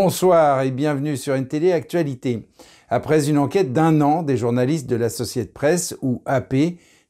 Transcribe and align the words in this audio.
Bonsoir 0.00 0.62
et 0.62 0.70
bienvenue 0.70 1.16
sur 1.16 1.34
une 1.34 1.48
télé 1.48 1.72
actualité. 1.72 2.46
Après 2.88 3.28
une 3.28 3.36
enquête 3.36 3.72
d'un 3.72 4.00
an, 4.00 4.22
des 4.22 4.36
journalistes 4.36 4.88
de 4.88 4.94
l'Associated 4.94 5.52
Press, 5.52 5.96
ou 6.02 6.22
AP, 6.24 6.54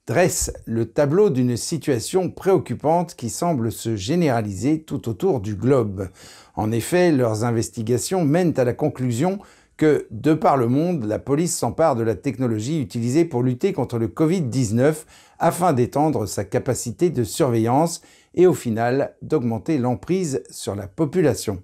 dressent 0.07 0.55
le 0.65 0.87
tableau 0.87 1.29
d'une 1.29 1.59
situation 1.59 2.31
préoccupante 2.31 3.15
qui 3.15 3.29
semble 3.29 3.73
se 3.73 3.95
généraliser 3.95 4.85
tout 4.85 5.11
autour 5.11 5.41
du 5.41 5.55
globe. 5.55 6.09
En 6.57 6.73
effet, 6.73 7.13
leurs 7.13 7.45
investigations 7.45 8.25
mènent 8.25 8.59
à 8.59 8.65
la 8.65 8.73
conclusion 8.73 9.39
que, 9.77 10.07
de 10.11 10.33
par 10.33 10.57
le 10.57 10.69
monde, 10.69 11.05
la 11.05 11.19
police 11.19 11.55
s'empare 11.55 11.95
de 11.95 12.03
la 12.03 12.15
technologie 12.15 12.81
utilisée 12.81 13.27
pour 13.27 13.43
lutter 13.43 13.75
contre 13.75 13.99
le 13.99 14.09
Covid-19 14.09 15.05
afin 15.39 15.75
d'étendre 15.75 16.25
sa 16.25 16.45
capacité 16.45 17.11
de 17.11 17.23
surveillance 17.23 18.01
et 18.35 18.47
au 18.47 18.55
final 18.55 19.15
d'augmenter 19.21 19.77
l'emprise 19.77 20.43
sur 20.49 20.75
la 20.75 20.89
population. 20.89 21.61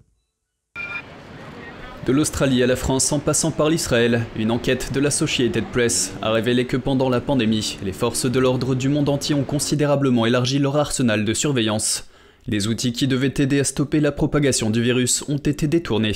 De 2.07 2.13
l'Australie 2.13 2.63
à 2.63 2.67
la 2.67 2.77
France 2.77 3.13
en 3.13 3.19
passant 3.19 3.51
par 3.51 3.71
l'Israël, 3.71 4.27
une 4.37 4.51
enquête 4.51 4.93
de 4.93 5.01
l'Associated 5.01 5.65
Press 5.73 6.13
a 6.21 6.33
révélé 6.33 6.67
que 6.67 6.77
pendant 6.77 7.09
la 7.09 7.23
pandémie, 7.23 7.79
les 7.83 7.95
forces 7.95 8.27
de 8.27 8.39
l'ordre 8.39 8.75
du 8.75 8.91
monde 8.91 9.09
entier 9.09 9.35
ont 9.35 9.43
considérablement 9.43 10.27
élargi 10.27 10.59
leur 10.59 10.77
arsenal 10.77 11.25
de 11.25 11.33
surveillance. 11.33 12.07
Les 12.47 12.69
outils 12.69 12.93
qui 12.93 13.09
devaient 13.09 13.33
aider 13.39 13.59
à 13.59 13.65
stopper 13.65 14.01
la 14.01 14.13
propagation 14.13 14.69
du 14.69 14.83
virus 14.83 15.25
ont 15.29 15.39
été 15.39 15.67
détournés. 15.67 16.15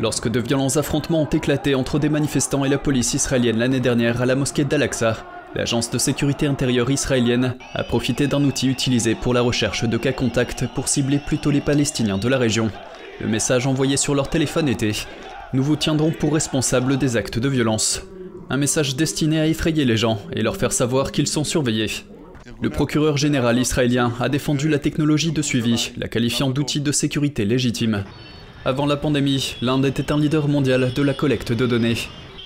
Lorsque 0.00 0.28
de 0.28 0.40
violents 0.40 0.76
affrontements 0.76 1.22
ont 1.22 1.26
éclaté 1.26 1.76
entre 1.76 2.00
des 2.00 2.08
manifestants 2.08 2.64
et 2.64 2.68
la 2.68 2.78
police 2.78 3.14
israélienne 3.14 3.58
l'année 3.58 3.78
dernière 3.78 4.22
à 4.22 4.26
la 4.26 4.34
mosquée 4.34 4.64
d'Al-Aqsa, 4.64 5.24
l'agence 5.54 5.88
de 5.88 5.98
sécurité 5.98 6.46
intérieure 6.46 6.90
israélienne 6.90 7.54
a 7.74 7.84
profité 7.84 8.26
d'un 8.26 8.42
outil 8.42 8.66
utilisé 8.66 9.14
pour 9.14 9.34
la 9.34 9.42
recherche 9.42 9.84
de 9.84 9.96
cas 9.98 10.12
contacts 10.12 10.66
pour 10.74 10.88
cibler 10.88 11.20
plutôt 11.24 11.52
les 11.52 11.60
Palestiniens 11.60 12.18
de 12.18 12.28
la 12.28 12.38
région. 12.38 12.72
Le 13.18 13.28
message 13.28 13.66
envoyé 13.66 13.96
sur 13.96 14.14
leur 14.14 14.28
téléphone 14.28 14.68
était⁇ 14.68 14.90
Nous 15.54 15.62
vous 15.62 15.76
tiendrons 15.76 16.10
pour 16.10 16.34
responsable 16.34 16.98
des 16.98 17.16
actes 17.16 17.38
de 17.38 17.48
violence⁇ 17.48 18.02
Un 18.50 18.58
message 18.58 18.94
destiné 18.94 19.40
à 19.40 19.46
effrayer 19.46 19.86
les 19.86 19.96
gens 19.96 20.20
et 20.34 20.42
leur 20.42 20.56
faire 20.56 20.72
savoir 20.72 21.12
qu'ils 21.12 21.26
sont 21.26 21.44
surveillés. 21.44 21.90
Le 22.60 22.68
procureur 22.68 23.16
général 23.16 23.58
israélien 23.58 24.12
a 24.20 24.28
défendu 24.28 24.68
la 24.68 24.78
technologie 24.78 25.32
de 25.32 25.40
suivi, 25.40 25.92
la 25.96 26.08
qualifiant 26.08 26.50
d'outil 26.50 26.80
de 26.80 26.92
sécurité 26.92 27.46
légitime. 27.46 28.04
Avant 28.66 28.84
la 28.84 28.96
pandémie, 28.96 29.56
l'Inde 29.62 29.86
était 29.86 30.12
un 30.12 30.20
leader 30.20 30.46
mondial 30.46 30.92
de 30.94 31.02
la 31.02 31.14
collecte 31.14 31.52
de 31.52 31.66
données. 31.66 31.96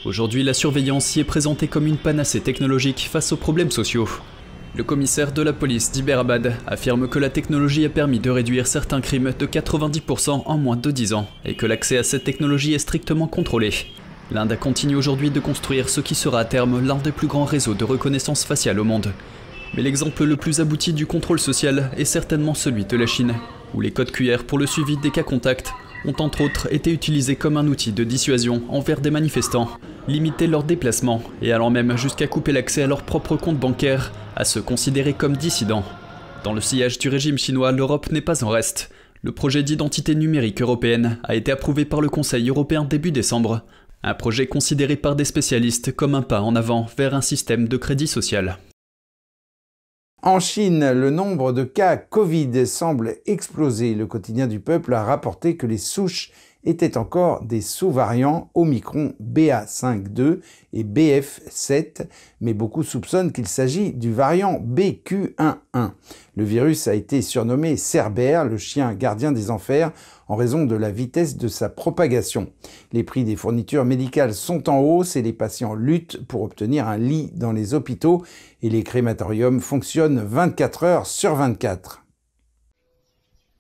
Aujourd'hui, 0.05 0.45
la 0.45 0.55
surveillance 0.55 1.17
y 1.17 1.21
est 1.21 1.25
présentée 1.25 1.67
comme 1.67 1.89
une 1.89 1.97
panacée 1.97 2.41
technologique 2.41 3.09
face 3.11 3.33
aux 3.33 3.37
problèmes 3.37 3.73
sociaux. 3.73 4.09
Le 4.77 4.85
commissaire 4.85 5.33
de 5.33 5.43
la 5.43 5.53
police 5.53 5.91
d'Iberabad 5.91 6.55
affirme 6.69 7.09
que 7.09 7.19
la 7.19 7.29
technologie 7.29 7.85
a 7.85 7.89
permis 7.89 8.21
de 8.21 8.31
réduire 8.31 8.69
certains 8.69 9.01
crimes 9.01 9.33
de 9.37 9.47
90% 9.47 10.43
en 10.47 10.59
moins 10.59 10.77
de 10.77 10.91
10 10.93 11.13
ans 11.13 11.27
et 11.45 11.55
que 11.55 11.67
l'accès 11.67 11.99
à 11.99 12.05
cette 12.05 12.23
technologie 12.23 12.73
est 12.73 12.79
strictement 12.79 13.27
contrôlé. 13.27 13.71
L'Inde 14.31 14.57
continue 14.61 14.95
aujourd'hui 14.95 15.31
de 15.31 15.41
construire 15.41 15.89
ce 15.89 16.01
qui 16.01 16.15
sera 16.15 16.39
à 16.39 16.45
terme 16.45 16.87
l'un 16.87 16.99
des 16.99 17.11
plus 17.11 17.27
grands 17.27 17.45
réseaux 17.45 17.75
de 17.75 17.83
reconnaissance 17.83 18.45
faciale 18.45 18.79
au 18.79 18.85
monde. 18.85 19.13
Mais 19.75 19.83
l'exemple 19.83 20.23
le 20.23 20.37
plus 20.37 20.61
abouti 20.61 20.93
du 20.93 21.05
contrôle 21.05 21.41
social 21.41 21.91
est 21.97 22.05
certainement 22.05 22.55
celui 22.55 22.85
de 22.85 22.97
la 22.97 23.07
Chine, 23.07 23.35
où 23.75 23.81
les 23.81 23.91
codes 23.91 24.13
QR 24.13 24.45
pour 24.47 24.59
le 24.59 24.67
suivi 24.67 24.97
des 24.97 25.11
cas 25.11 25.25
contacts 25.25 25.73
ont 26.05 26.15
entre 26.21 26.43
autres 26.43 26.73
été 26.73 26.93
utilisés 26.93 27.35
comme 27.35 27.57
un 27.57 27.67
outil 27.67 27.91
de 27.91 28.05
dissuasion 28.05 28.63
envers 28.69 29.01
des 29.01 29.11
manifestants, 29.11 29.69
limiter 30.09 30.47
leurs 30.47 30.65
déplacements 30.65 31.23
et 31.43 31.53
allant 31.53 31.71
même 31.71 31.97
jusqu'à 31.97 32.27
couper 32.27 32.53
l'accès 32.53 32.83
à 32.83 32.87
leur 32.87 33.03
propre 33.03 33.37
compte 33.37 33.59
bancaire 33.59 34.13
à 34.37 34.45
se 34.45 34.59
considérer 34.59 35.13
comme 35.13 35.37
dissidents. 35.37 35.85
Dans 36.45 36.55
le 36.55 36.61
sillage 36.61 36.99
du 36.99 37.09
régime 37.09 37.39
chinois, 37.39 37.73
l'Europe 37.73 38.11
n'est 38.11 38.21
pas 38.21 38.45
en 38.45 38.49
reste. 38.49 38.91
Le 39.23 39.33
projet 39.33 39.63
d'identité 39.63 40.15
numérique 40.15 40.63
européenne 40.63 41.19
a 41.25 41.35
été 41.35 41.53
approuvé 41.53 41.85
par 41.85 42.01
le 42.01 42.09
Conseil 42.09 42.49
européen 42.49 42.85
début 42.85 43.13
décembre, 43.13 43.63
un 44.03 44.15
projet 44.15 44.47
considéré 44.47 44.97
par 44.97 45.15
des 45.15 45.27
spécialistes 45.27 45.95
comme 45.95 46.15
un 46.15 46.23
pas 46.23 46.41
en 46.41 46.57
avant 46.57 46.87
vers 46.97 47.15
un 47.15 47.21
système 47.21 47.69
de 47.69 47.77
crédit 47.77 48.07
social. 48.07 48.59
En 50.23 50.39
Chine, 50.39 50.93
le 50.93 51.11
nombre 51.11 51.53
de 51.53 51.65
cas 51.65 51.97
Covid 51.97 52.67
semble 52.67 53.17
exploser. 53.25 53.95
Le 53.95 54.07
quotidien 54.07 54.47
du 54.47 54.61
peuple 54.61 54.93
a 54.93 55.03
rapporté 55.03 55.57
que 55.57 55.67
les 55.67 55.79
souches 55.79 56.31
étaient 56.65 56.97
encore 56.97 57.43
des 57.45 57.61
sous-variants 57.61 58.51
Omicron 58.55 59.15
BA52 59.23 60.41
et 60.73 60.85
BF7, 60.85 62.07
mais 62.41 62.55
beaucoup 62.55 62.83
soupçonnent 62.83 63.33
qu'il 63.33 63.47
s'agit 63.47 63.93
du 63.93 64.13
variant 64.13 64.61
BQ11. 64.61 65.93
Le 66.37 66.45
virus 66.45 66.87
a 66.89 66.95
été 66.95 67.23
surnommé 67.23 67.77
Cerbère, 67.77 68.45
le 68.45 68.59
chien 68.59 68.95
gardien 68.95 69.33
des 69.33 69.51
enfers, 69.51 69.93
en 70.29 70.37
raison 70.37 70.65
de 70.65 70.77
la 70.77 70.91
vitesse 70.91 71.37
de 71.37 71.49
sa 71.49 71.69
propagation. 71.69 72.53
Les 72.93 73.03
prix 73.03 73.25
des 73.25 73.37
fournitures 73.37 73.85
médicales 73.85 74.35
sont 74.35 74.69
en 74.69 74.79
hausse 74.79 75.17
et 75.17 75.23
les 75.23 75.33
patients 75.33 75.75
luttent 75.75 76.25
pour 76.27 76.43
obtenir 76.43 76.87
un 76.87 76.99
lit 76.99 77.31
dans 77.35 77.53
les 77.53 77.75
hôpitaux 77.75 78.23
et 78.63 78.71
les 78.71 78.85
crématoriums 78.85 79.61
fonctionnent 79.61 80.23
24 80.25 80.85
heures 80.85 81.07
sur 81.07 81.35
24. 81.35 82.05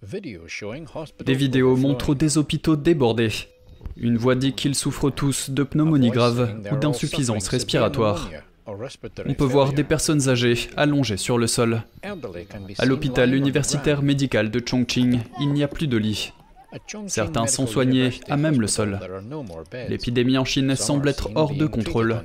Des 0.03 1.34
vidéos 1.34 1.77
montrent 1.77 2.15
des 2.15 2.38
hôpitaux 2.38 2.77
débordés. 2.77 3.33
Une 3.97 4.16
voix 4.16 4.34
dit 4.34 4.55
qu'ils 4.55 4.75
souffrent 4.75 5.11
tous 5.11 5.50
de 5.50 5.62
pneumonie 5.62 6.11
grave 6.11 6.59
ou 6.72 6.77
d'insuffisance 6.77 7.49
respiratoire. 7.49 8.31
On 8.66 9.34
peut 9.34 9.44
voir 9.44 9.72
des 9.72 9.84
personnes 9.84 10.28
âgées 10.28 10.71
allongées 10.77 11.16
sur 11.16 11.37
le 11.37 11.47
sol. 11.47 11.83
À 12.78 12.87
l'hôpital 12.87 13.34
universitaire 13.34 14.03
médical 14.03 14.50
de 14.50 14.62
Chongqing, 14.65 15.21
il 15.41 15.53
n'y 15.53 15.62
a 15.62 15.69
plus 15.69 15.87
de 15.87 15.97
lits. 15.97 16.32
Certains 17.06 17.47
sont 17.47 17.67
soignés 17.67 18.11
à 18.28 18.37
même 18.37 18.61
le 18.61 18.69
sol. 18.69 19.00
L'épidémie 19.88 20.38
en 20.38 20.44
Chine 20.44 20.77
semble 20.77 21.09
être 21.09 21.31
hors 21.34 21.55
de 21.55 21.67
contrôle. 21.67 22.22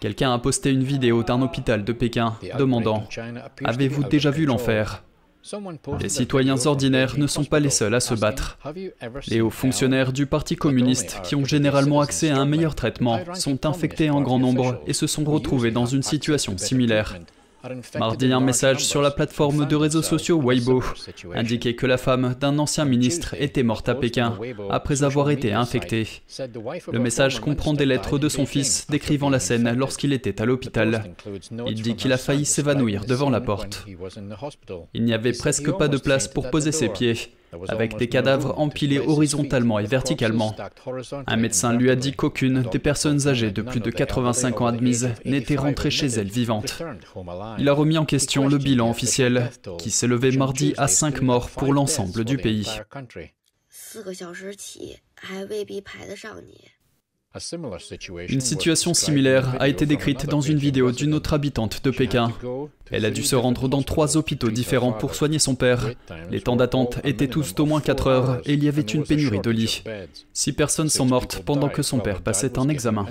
Quelqu'un 0.00 0.32
a 0.32 0.38
posté 0.38 0.70
une 0.70 0.84
vidéo 0.84 1.22
d'un 1.22 1.42
hôpital 1.42 1.84
de 1.84 1.92
Pékin 1.92 2.36
demandant⁇ 2.58 3.06
Avez-vous 3.64 4.04
déjà 4.04 4.30
vu 4.30 4.46
l'enfer?⁇ 4.46 5.02
les 6.00 6.08
citoyens 6.08 6.66
ordinaires 6.66 7.18
ne 7.18 7.26
sont 7.26 7.44
pas 7.44 7.60
les 7.60 7.70
seuls 7.70 7.94
à 7.94 8.00
se 8.00 8.14
battre. 8.14 8.58
Les 9.28 9.40
hauts 9.40 9.50
fonctionnaires 9.50 10.12
du 10.12 10.26
Parti 10.26 10.56
communiste, 10.56 11.20
qui 11.22 11.34
ont 11.34 11.44
généralement 11.44 12.00
accès 12.00 12.30
à 12.30 12.38
un 12.38 12.46
meilleur 12.46 12.74
traitement, 12.74 13.20
sont 13.34 13.66
infectés 13.66 14.10
en 14.10 14.22
grand 14.22 14.38
nombre 14.38 14.80
et 14.86 14.92
se 14.92 15.06
sont 15.06 15.24
retrouvés 15.24 15.70
dans 15.70 15.86
une 15.86 16.02
situation 16.02 16.56
similaire. 16.56 17.18
Mardi, 17.98 18.32
un 18.32 18.40
message 18.40 18.84
sur 18.84 19.00
la 19.00 19.10
plateforme 19.10 19.66
de 19.66 19.76
réseaux 19.76 20.02
sociaux 20.02 20.40
Weibo 20.40 20.82
indiquait 21.34 21.74
que 21.74 21.86
la 21.86 21.96
femme 21.96 22.34
d'un 22.38 22.58
ancien 22.58 22.84
ministre 22.84 23.34
était 23.38 23.62
morte 23.62 23.88
à 23.88 23.94
Pékin 23.94 24.38
après 24.70 25.02
avoir 25.02 25.30
été 25.30 25.52
infectée. 25.52 26.06
Le 26.92 26.98
message 26.98 27.40
comprend 27.40 27.72
des 27.72 27.86
lettres 27.86 28.18
de 28.18 28.28
son 28.28 28.44
fils 28.44 28.86
décrivant 28.88 29.30
la 29.30 29.38
scène 29.38 29.72
lorsqu'il 29.76 30.12
était 30.12 30.42
à 30.42 30.44
l'hôpital. 30.44 31.14
Il 31.66 31.80
dit 31.80 31.96
qu'il 31.96 32.12
a 32.12 32.18
failli 32.18 32.44
s'évanouir 32.44 33.06
devant 33.06 33.30
la 33.30 33.40
porte. 33.40 33.86
Il 34.92 35.04
n'y 35.04 35.14
avait 35.14 35.32
presque 35.32 35.70
pas 35.72 35.88
de 35.88 35.96
place 35.96 36.28
pour 36.28 36.50
poser 36.50 36.72
ses 36.72 36.88
pieds 36.88 37.16
avec 37.68 37.96
des 37.96 38.08
cadavres 38.08 38.58
empilés 38.58 38.98
horizontalement 38.98 39.78
et 39.78 39.86
verticalement. 39.86 40.54
Un 41.26 41.36
médecin 41.36 41.72
lui 41.72 41.90
a 41.90 41.96
dit 41.96 42.12
qu'aucune 42.12 42.62
des 42.70 42.78
personnes 42.78 43.28
âgées 43.28 43.50
de 43.50 43.62
plus 43.62 43.80
de 43.80 43.90
85 43.90 44.60
ans 44.60 44.66
admises 44.66 45.10
n'était 45.24 45.56
rentrée 45.56 45.90
chez 45.90 46.06
elle 46.06 46.30
vivante. 46.30 46.82
Il 47.58 47.68
a 47.68 47.72
remis 47.72 47.98
en 47.98 48.04
question 48.04 48.48
le 48.48 48.58
bilan 48.58 48.90
officiel, 48.90 49.50
qui 49.78 49.90
s'est 49.90 50.06
levé 50.06 50.30
mardi 50.32 50.74
à 50.76 50.88
5 50.88 51.22
morts 51.22 51.50
pour 51.50 51.72
l'ensemble 51.72 52.24
du 52.24 52.36
pays. 52.38 52.68
Une 58.28 58.40
situation 58.40 58.94
similaire 58.94 59.60
a 59.60 59.68
été 59.68 59.86
décrite 59.86 60.26
dans 60.26 60.40
une 60.40 60.58
vidéo 60.58 60.92
d'une 60.92 61.14
autre 61.14 61.32
habitante 61.32 61.84
de 61.84 61.90
Pékin. 61.90 62.32
Elle 62.92 63.04
a 63.04 63.10
dû 63.10 63.24
se 63.24 63.34
rendre 63.34 63.68
dans 63.68 63.82
trois 63.82 64.16
hôpitaux 64.16 64.50
différents 64.50 64.92
pour 64.92 65.16
soigner 65.16 65.40
son 65.40 65.56
père. 65.56 65.90
Les 66.30 66.40
temps 66.40 66.54
d'attente 66.54 67.00
étaient 67.02 67.26
tous 67.26 67.54
d'au 67.56 67.66
moins 67.66 67.80
4 67.80 68.06
heures 68.06 68.40
et 68.44 68.52
il 68.54 68.62
y 68.62 68.68
avait 68.68 68.82
une 68.82 69.02
pénurie 69.02 69.40
de 69.40 69.50
lits. 69.50 69.82
Six 70.32 70.52
personnes 70.52 70.90
sont 70.90 71.06
mortes 71.06 71.42
pendant 71.44 71.68
que 71.68 71.82
son 71.82 71.98
père 71.98 72.22
passait 72.22 72.56
un 72.56 72.68
examen. 72.68 73.06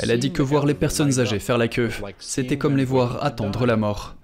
Elle 0.00 0.10
a 0.10 0.16
dit 0.16 0.32
que 0.32 0.42
voir 0.42 0.66
les 0.66 0.74
personnes 0.74 1.20
âgées 1.20 1.38
faire 1.38 1.58
la 1.58 1.68
queue, 1.68 1.90
c'était 2.18 2.58
comme 2.58 2.76
les 2.76 2.84
voir 2.84 3.22
attendre 3.24 3.66
la 3.66 3.76
mort. 3.76 4.16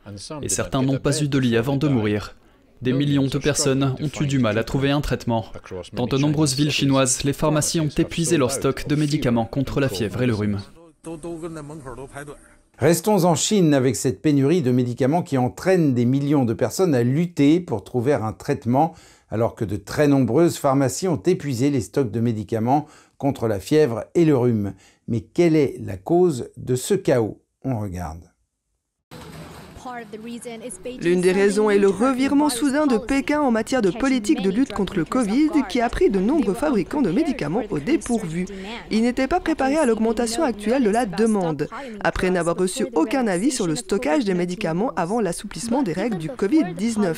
Et 0.43 0.49
certains 0.49 0.83
n'ont 0.83 0.99
pas 0.99 1.23
eu 1.23 1.29
de 1.29 1.39
lit 1.39 1.57
avant 1.57 1.77
de 1.77 1.89
mourir. 1.89 2.35
Des 2.83 2.93
millions 2.93 3.27
de 3.27 3.39
personnes 3.39 3.95
ont 4.01 4.23
eu 4.23 4.27
du 4.27 4.39
mal 4.39 4.59
à 4.59 4.65
trouver 4.65 4.91
un 4.91 5.01
traitement. 5.01 5.45
Dans 5.93 6.07
de 6.07 6.17
nombreuses 6.17 6.55
villes 6.55 6.73
chinoises, 6.73 7.23
les 7.25 7.33
pharmacies 7.33 7.79
ont 7.79 7.89
épuisé 7.89 8.39
leur 8.39 8.51
stock 8.51 8.89
de 8.89 8.97
médicaments 8.97 9.45
contre 9.45 9.81
la 9.81 9.89
fièvre 9.89 10.23
et 10.23 10.27
le 10.27 10.35
rhume. 10.35 10.59
Restons 12.79 13.25
en 13.25 13.35
Chine 13.35 13.75
avec 13.75 13.95
cette 13.97 14.23
pénurie 14.23 14.63
de 14.63 14.71
médicaments 14.71 15.23
qui 15.23 15.37
entraîne 15.37 15.93
des 15.93 16.07
millions 16.07 16.47
de 16.47 16.55
personnes 16.55 16.95
à 16.95 17.03
lutter 17.03 17.61
pour 17.61 17.85
trouver 17.85 18.15
un 18.15 18.33
traitement, 18.33 18.95
alors 19.31 19.55
que 19.55 19.67
de 19.67 19.77
très 19.77 20.09
nombreuses 20.09 20.57
pharmacies 20.57 21.07
ont 21.07 21.23
épuisé 21.23 21.71
les 21.71 21.83
stocks 21.83 22.11
de 22.11 22.21
médicaments 22.21 22.87
contre 23.19 23.47
la 23.47 23.61
fièvre 23.61 24.07
et 24.15 24.25
le 24.25 24.35
rhume. 24.35 24.73
Mais 25.11 25.23
quelle 25.23 25.57
est 25.57 25.77
la 25.81 25.97
cause 25.97 26.51
de 26.57 26.77
ce 26.77 26.95
chaos? 26.95 27.43
On 27.63 27.81
regarde. 27.81 28.30
L'une 31.03 31.21
des 31.21 31.33
raisons 31.33 31.69
est 31.69 31.79
le 31.79 31.89
revirement 31.89 32.49
soudain 32.49 32.87
de 32.87 32.97
Pékin 32.97 33.41
en 33.41 33.51
matière 33.51 33.83
de 33.83 33.91
politique 33.91 34.41
de 34.41 34.51
lutte 34.51 34.73
contre 34.73 34.97
le 34.97 35.05
Covid 35.05 35.51
qui 35.69 35.81
a 35.81 35.89
pris 35.91 36.09
de 36.09 36.19
nombreux 36.19 36.55
fabricants 36.55 37.03
de 37.03 37.11
médicaments 37.11 37.63
au 37.71 37.79
dépourvu. 37.79 38.47
Ils 38.91 39.03
n'étaient 39.03 39.27
pas 39.27 39.41
préparés 39.41 39.77
à 39.77 39.85
l'augmentation 39.85 40.43
actuelle 40.43 40.85
de 40.85 40.91
la 40.91 41.05
demande, 41.05 41.69
après 42.03 42.31
n'avoir 42.31 42.57
reçu 42.57 42.87
aucun 42.95 43.27
avis 43.27 43.51
sur 43.51 43.67
le 43.67 43.77
stockage 43.77 44.25
des 44.25 44.35
médicaments 44.35 44.93
avant 44.97 45.21
l'assouplissement 45.21 45.83
des 45.83 45.93
règles 45.93 46.19
du 46.19 46.29
Covid-19. 46.29 47.15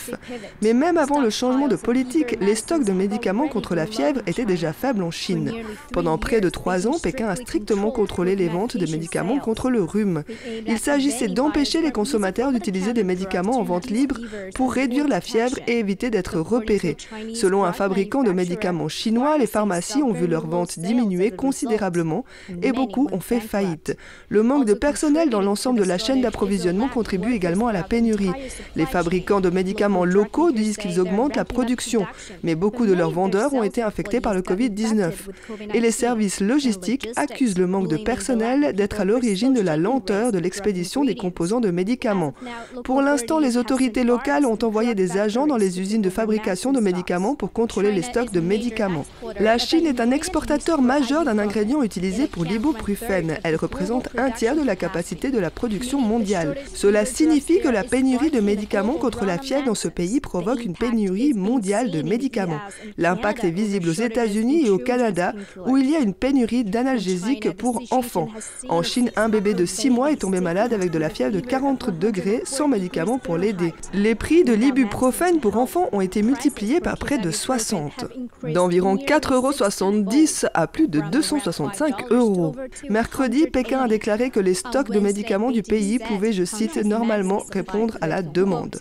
Mais 0.62 0.73
même 0.73 0.99
avant 0.99 1.20
le 1.20 1.31
changement 1.31 1.69
de 1.69 1.76
politique, 1.76 2.37
les 2.40 2.56
stocks 2.56 2.84
de 2.84 2.93
médicaments 2.93 3.49
contre 3.49 3.75
la 3.75 3.87
fièvre 3.87 4.23
étaient 4.26 4.44
déjà 4.44 4.73
faibles 4.73 5.02
en 5.02 5.11
Chine. 5.11 5.52
Pendant 5.93 6.19
près 6.19 6.40
de 6.40 6.50
trois 6.50 6.88
ans, 6.88 6.99
Pékin 7.00 7.29
a 7.29 7.37
strictement 7.37 7.90
contrôlé 7.90 8.34
les 8.34 8.49
ventes 8.49 8.76
de 8.76 8.90
médicaments 8.90 9.38
contre 9.38 9.70
le 9.70 9.82
rhume. 9.82 10.25
Il 10.67 10.79
s'agissait 10.79 11.29
d'empêcher 11.29 11.81
les 11.81 11.93
consommateurs 11.93 12.52
d'utiliser 12.52 12.72
des 12.73 13.05
médicaments 13.05 13.59
en 13.59 13.63
vente 13.63 13.91
libre 13.91 14.17
pour 14.55 14.73
réduire 14.73 15.07
la 15.07 15.21
fièvre 15.21 15.59
et 15.67 15.79
éviter 15.79 16.11
d'être 16.11 16.41
repérés. 16.41 16.97
Selon 17.35 17.65
un 17.65 17.73
fabricant 17.73 18.23
de 18.23 18.33
médicaments 18.33 18.89
chinois, 18.89 19.37
les 19.39 19.47
pharmacies 19.47 20.03
ont 20.03 20.13
vu 20.13 20.27
leurs 20.27 20.47
ventes 20.47 20.79
diminuer 20.79 21.31
considérablement 21.31 22.25
et 22.63 22.73
beaucoup 22.73 23.09
ont 23.13 23.21
fait 23.21 23.41
faillite. 23.41 23.97
Le 24.29 24.43
manque 24.43 24.65
de 24.65 24.75
personnel 24.75 25.29
dans 25.29 25.43
l'ensemble 25.43 25.79
de 25.79 25.85
la 25.85 25.99
chaîne 25.99 26.23
d'approvisionnement 26.23 26.89
contribue 26.89 27.35
également 27.35 27.69
à 27.69 27.73
la 27.73 27.83
pénurie. 27.83 28.31
Les 28.75 28.87
fabricants 28.87 29.41
de 29.41 29.51
médicaments 29.51 30.05
locaux 30.05 30.51
disent 30.51 30.77
qu'ils 30.79 30.99
augmentent 30.99 31.37
la 31.37 31.45
production, 31.45 32.07
mais 32.43 32.55
beaucoup 32.55 32.87
de 32.87 32.95
leurs 32.95 33.11
vendeurs 33.11 33.53
ont 33.53 33.63
été 33.63 33.83
infectés 33.83 34.21
par 34.21 34.35
le 34.35 34.41
Covid-19. 34.41 35.13
Et 35.75 35.81
les 35.81 35.91
services 35.91 36.41
logistiques 36.41 37.09
accusent 37.17 37.59
le 37.59 37.67
manque 37.67 37.89
de 37.89 37.99
personnel 37.99 38.75
d'être 38.75 39.01
à 39.01 39.05
l'origine 39.05 39.53
de 39.53 39.61
la 39.61 39.77
lenteur 39.77 40.33
de 40.33 40.39
l'expédition 40.39 41.05
des 41.05 41.15
composants 41.15 41.61
de 41.61 41.71
médicaments. 41.71 42.35
Pour 42.85 43.03
l'instant, 43.03 43.38
les 43.38 43.56
autorités 43.56 44.05
locales 44.05 44.47
ont 44.47 44.59
envoyé 44.62 44.94
des 44.94 45.19
agents 45.19 45.47
dans 45.47 45.56
les 45.56 45.81
usines 45.81 46.03
de 46.03 46.11
fabrication 46.11 46.73
de 46.73 46.81
médicaments 46.81 47.35
pour 47.35 47.53
contrôler 47.53 47.93
les 47.93 48.03
stocks 48.03 48.32
de 48.32 48.41
médicaments. 48.41 49.05
La 49.38 49.59
Chine 49.59 49.87
est 49.87 50.00
un 50.00 50.11
exportateur 50.11 50.82
majeur 50.82 51.25
d'un 51.25 51.38
ingrédient 51.38 51.82
utilisé 51.82 52.26
pour 52.26 52.44
l'ibuprofène. 52.44 53.38
Elle 53.43 53.56
représente 53.56 54.09
un 54.17 54.31
tiers 54.31 54.56
de 54.56 54.62
la 54.62 54.76
capacité 54.76 55.31
de 55.31 55.38
la 55.38 55.50
production 55.50 56.00
mondiale. 56.00 56.56
Cela 56.75 57.05
signifie 57.05 57.61
que 57.61 57.69
la 57.69 57.85
pénurie 57.85 58.31
de 58.31 58.41
médicaments 58.41 58.94
contre 58.94 59.25
la 59.25 59.38
fièvre 59.38 59.67
dans 59.67 59.75
ce 59.75 59.88
pays 59.88 60.20
provoque 60.20 60.65
une 60.65 60.75
pénurie 60.75 61.35
mondiale 61.35 61.91
de 61.91 62.03
médicaments. 62.03 62.61
L'impact 62.99 63.44
est 63.44 63.50
visible 63.50 63.88
aux 63.88 63.93
États-Unis 63.93 64.67
et 64.67 64.70
au 64.70 64.79
Canada, 64.79 65.35
où 65.67 65.76
il 65.76 65.91
y 65.91 65.97
a 65.97 66.00
une 66.00 66.15
pénurie 66.15 66.65
d'analgésiques 66.65 67.50
pour 67.56 67.82
enfants. 67.91 68.29
En 68.69 68.82
Chine, 68.82 69.11
un 69.17 69.29
bébé 69.29 69.55
de 69.55 69.67
6 69.67 69.91
mois 69.91 70.12
est 70.12 70.17
tombé 70.17 70.41
malade 70.41 70.73
avec 70.73 70.91
de 70.91 70.99
la 70.99 71.08
fièvre 71.08 71.32
de 71.35 71.41
40 71.41 71.91
degrés 71.99 72.43
sans 72.53 72.69
médicaments 72.69 73.19
pour 73.19 73.39
l'aider. 73.39 73.73
Les 73.95 74.15
prix 74.15 74.45
de 74.45 74.53
l'ibuprofène 74.53 75.41
pour 75.41 75.57
enfants 75.57 75.89
ont 75.93 76.01
été 76.01 76.23
multipliés 76.23 76.81
par 76.81 76.99
près 76.99 77.19
de 77.19 77.31
60, 77.31 78.05
d'environ 78.53 78.97
4,70 78.97 80.45
euros 80.45 80.51
à 80.55 80.67
plus 80.67 80.89
de 80.89 81.01
265 81.01 82.13
euros. 82.13 82.55
Mercredi, 82.91 83.47
Pékin 83.47 83.81
a 83.81 83.89
déclaré 83.89 84.31
que 84.31 84.41
les 84.41 84.55
stocks 84.55 84.91
de 84.91 85.01
médicaments 85.01 85.51
du 85.51 85.63
pays 85.63 85.99
pouvaient, 85.99 86.33
je 86.33 86.45
cite, 86.45 86.77
normalement 86.77 87.43
répondre 87.51 87.97
à 88.03 88.07
la 88.07 88.23
demande. 88.23 88.77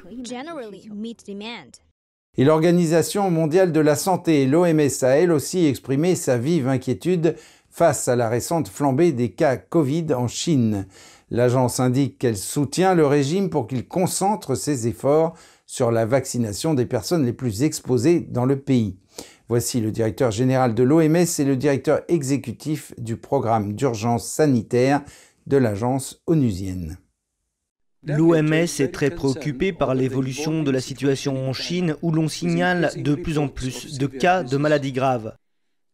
Et 2.38 2.44
l'Organisation 2.44 3.30
mondiale 3.32 3.72
de 3.72 3.80
la 3.80 3.96
santé, 3.96 4.46
l'OMS, 4.46 5.04
a 5.04 5.08
elle 5.08 5.32
aussi 5.32 5.66
exprimé 5.66 6.16
sa 6.16 6.38
vive 6.38 6.68
inquiétude 6.68 7.36
face 7.70 8.08
à 8.08 8.16
la 8.16 8.30
récente 8.30 8.68
flambée 8.68 9.14
des 9.14 9.32
cas 9.32 9.58
Covid 9.58 10.14
en 10.14 10.28
Chine. 10.28 10.86
L'agence 11.32 11.80
indique 11.80 12.20
qu'elle 12.20 12.38
soutient 12.38 12.94
le 12.94 13.08
régime 13.08 13.50
pour 13.50 13.66
qu'il 13.66 13.88
concentre 13.88 14.56
ses 14.56 14.88
efforts 14.88 15.34
sur 15.66 15.90
la 15.90 16.06
vaccination 16.06 16.74
des 16.74 16.86
personnes 16.86 17.26
les 17.26 17.32
plus 17.32 17.64
exposées 17.64 18.20
dans 18.20 18.44
le 18.44 18.60
pays. 18.60 18.98
Voici 19.48 19.80
le 19.80 19.92
directeur 19.92 20.32
général 20.32 20.76
de 20.76 20.84
l'OMS 20.84 21.16
et 21.16 21.46
le 21.46 21.56
directeur 21.56 22.02
exécutif 22.10 22.94
du 22.98 23.16
programme 23.16 23.74
d'urgence 23.74 24.28
sanitaire 24.28 25.02
de 25.48 25.56
l'agence 25.56 26.22
onusienne. 26.28 26.98
L'OMS 28.04 28.52
est 28.52 28.92
très 28.92 29.12
préoccupée 29.12 29.72
par 29.72 29.96
l'évolution 29.96 30.64
de 30.64 30.72
la 30.72 30.82
situation 30.82 31.48
en 31.48 31.54
Chine 31.54 31.96
où 32.02 32.12
l'on 32.12 32.28
signale 32.28 32.92
de 32.98 33.16
plus 33.16 33.38
en 33.38 33.48
plus 33.48 33.98
de 33.98 34.08
cas 34.08 34.44
de 34.44 34.58
maladies 34.58 34.92
graves. 34.92 35.34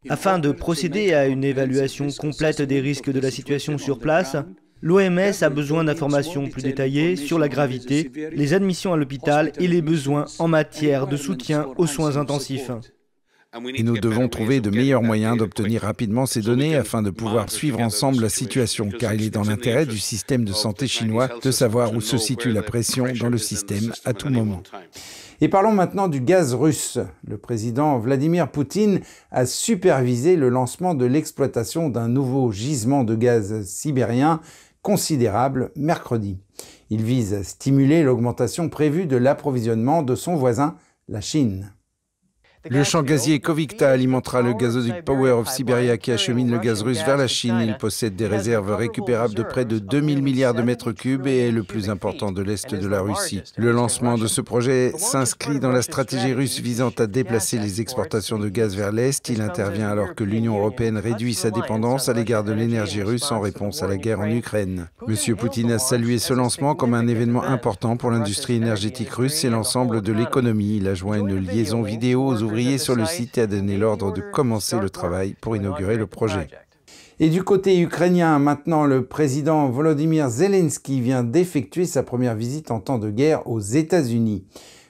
Afin 0.10 0.40
de 0.40 0.52
procéder 0.52 1.14
à 1.14 1.28
une 1.28 1.44
évaluation 1.44 2.08
complète 2.18 2.62
des 2.62 2.80
risques 2.80 3.12
de 3.12 3.20
la 3.20 3.30
situation 3.30 3.78
sur 3.78 4.00
place, 4.00 4.38
l'OMS 4.82 5.34
a 5.42 5.50
besoin 5.50 5.84
d'informations 5.84 6.50
plus 6.50 6.62
détaillées 6.62 7.16
sur 7.16 7.40
la 7.40 7.50
gravité, 7.50 8.12
les 8.32 8.54
admissions 8.54 8.94
à 8.94 8.98
l'hôpital 8.98 9.52
et 9.60 9.68
les 9.68 9.82
besoins 9.82 10.26
en 10.40 10.48
matière 10.48 11.08
de 11.08 11.18
soutien 11.18 11.68
aux 11.78 11.88
soins 11.88 12.18
intensifs. 12.18 12.72
Et 13.76 13.84
nous 13.84 13.98
devons 13.98 14.28
trouver 14.28 14.60
de 14.60 14.70
meilleurs 14.70 15.02
moyens 15.02 15.38
d'obtenir 15.38 15.82
rapidement 15.82 16.26
ces 16.26 16.42
données 16.42 16.76
afin 16.76 17.02
de 17.02 17.10
pouvoir 17.10 17.50
suivre 17.50 17.80
ensemble 17.80 18.22
la 18.22 18.30
situation, 18.30 18.90
car 18.90 19.14
il 19.14 19.24
est 19.24 19.30
dans 19.30 19.44
l'intérêt 19.44 19.86
du 19.86 19.98
système 19.98 20.44
de 20.44 20.54
santé 20.54 20.88
chinois 20.88 21.30
de 21.42 21.52
savoir 21.52 21.94
où 21.94 22.02
se 22.02 22.18
situe 22.18 22.52
la 22.52 22.62
pression 22.62 23.06
dans 23.20 23.30
le 23.30 23.38
système 23.38 23.94
à 24.06 24.14
tout 24.14 24.30
moment. 24.30 24.62
Et 25.40 25.50
parlons 25.50 25.72
maintenant 25.72 26.08
du 26.08 26.20
gaz 26.20 26.56
russe. 26.56 26.98
Le 27.28 27.38
président 27.38 28.00
Vladimir 28.00 28.50
Poutine 28.50 29.02
a 29.32 29.46
supervisé 29.46 30.36
le 30.36 30.50
lancement 30.50 30.96
de 30.96 31.06
l'exploitation 31.06 31.90
d'un 31.90 32.08
nouveau 32.08 32.52
gisement 32.52 33.04
de 33.04 33.16
gaz 33.16 33.64
sibérien 33.64 34.42
considérable 34.88 35.72
mercredi. 35.76 36.40
Il 36.90 37.04
vise 37.04 37.34
à 37.34 37.44
stimuler 37.44 38.04
l'augmentation 38.04 38.70
prévue 38.70 39.06
de 39.06 39.18
l'approvisionnement 39.18 40.02
de 40.02 40.16
son 40.16 40.38
voisin, 40.38 40.78
la 41.10 41.20
Chine. 41.20 41.74
Le 42.70 42.84
champ 42.84 43.04
gazier 43.04 43.40
Kovikta 43.40 43.92
alimentera 43.92 44.42
le 44.42 44.54
gazoduc 44.54 45.04
Power 45.06 45.32
of 45.32 45.48
Siberia 45.48 45.98
qui 45.98 46.12
achemine 46.12 46.52
le 46.52 46.58
gaz 46.58 46.82
russe 46.82 47.04
vers 47.06 47.16
la 47.16 47.28
Chine. 47.28 47.60
Il 47.62 47.78
possède 47.78 48.16
des 48.16 48.28
réserves 48.28 48.76
récupérables 48.76 49.36
de 49.36 49.44
près 49.44 49.64
de 49.64 49.80
2000 49.80 50.22
milliards 50.22 50.54
de 50.54 50.64
mètres 50.64 50.92
cubes 50.92 51.28
et 51.28 51.48
est 51.48 51.52
le 51.52 51.64
plus 51.64 51.90
important 51.90 52.32
de 52.32 52.42
l'Est 52.42 52.74
de 52.74 52.88
la 52.88 53.02
Russie. 53.02 53.42
Le 53.58 53.72
lancement 53.72 54.18
de 54.18 54.28
ce 54.28 54.42
projet 54.42 54.92
s'inscrit 54.98 55.60
dans 55.60 55.72
la 55.72 55.82
stratégie 55.82 56.34
russe 56.34 56.60
visant 56.60 56.92
à 56.98 57.08
déplacer 57.08 57.58
les 57.58 57.80
exportations 57.80 58.40
de 58.40 58.50
gaz 58.50 58.76
vers 58.76 58.92
l'Est. 58.92 59.30
Il 59.30 59.42
intervient 59.42 59.90
alors 59.90 60.16
que 60.16 60.24
l'Union 60.24 60.58
européenne 60.58 60.98
réduit 60.98 61.36
sa 61.36 61.52
dépendance 61.52 62.10
à 62.10 62.14
l'égard 62.14 62.44
de 62.44 62.54
l'énergie 62.54 63.04
russe 63.04 63.32
en 63.32 63.40
réponse 63.40 63.82
à 63.84 63.88
la 63.88 63.98
guerre 63.98 64.20
en 64.20 64.30
Ukraine. 64.30 64.90
Monsieur 65.08 65.36
Poutine 65.36 65.72
a 65.72 65.80
salué 65.80 66.18
ce 66.18 66.34
lancement 66.34 66.76
comme 66.76 66.96
un 66.96 67.08
événement 67.08 67.44
important 67.44 67.98
pour 67.98 68.12
l'industrie 68.12 68.56
énergétique 68.56 69.12
russe 69.12 69.46
et 69.46 69.50
l'ensemble 69.50 70.02
de 70.02 70.12
l'économie. 70.12 70.78
Il 70.78 70.88
a 70.88 70.96
joint 70.96 71.20
une 71.20 71.38
liaison 71.38 71.82
vidéo 71.82 72.26
aux 72.26 72.44
ouvriers 72.58 72.78
sur 72.80 72.96
le 72.96 73.06
site 73.06 73.38
et 73.38 73.42
a 73.42 73.48
donné 73.48 73.78
l'ordre 73.78 74.12
de 74.12 74.22
commencer 74.22 74.80
le 74.80 74.90
travail 74.90 75.36
pour 75.40 75.56
inaugurer 75.56 75.96
le 75.96 76.08
projet. 76.08 76.48
Et 77.20 77.30
du 77.30 77.44
côté 77.44 77.80
ukrainien, 77.80 78.40
maintenant, 78.40 78.86
le 78.86 79.06
président 79.06 79.70
Volodymyr 79.70 80.28
Zelensky 80.30 81.00
vient 81.00 81.24
d'effectuer 81.24 81.86
sa 81.86 82.02
première 82.02 82.34
visite 82.34 82.72
en 82.72 82.80
temps 82.80 82.98
de 82.98 83.12
guerre 83.12 83.48
aux 83.48 83.60
États-Unis. 83.60 84.46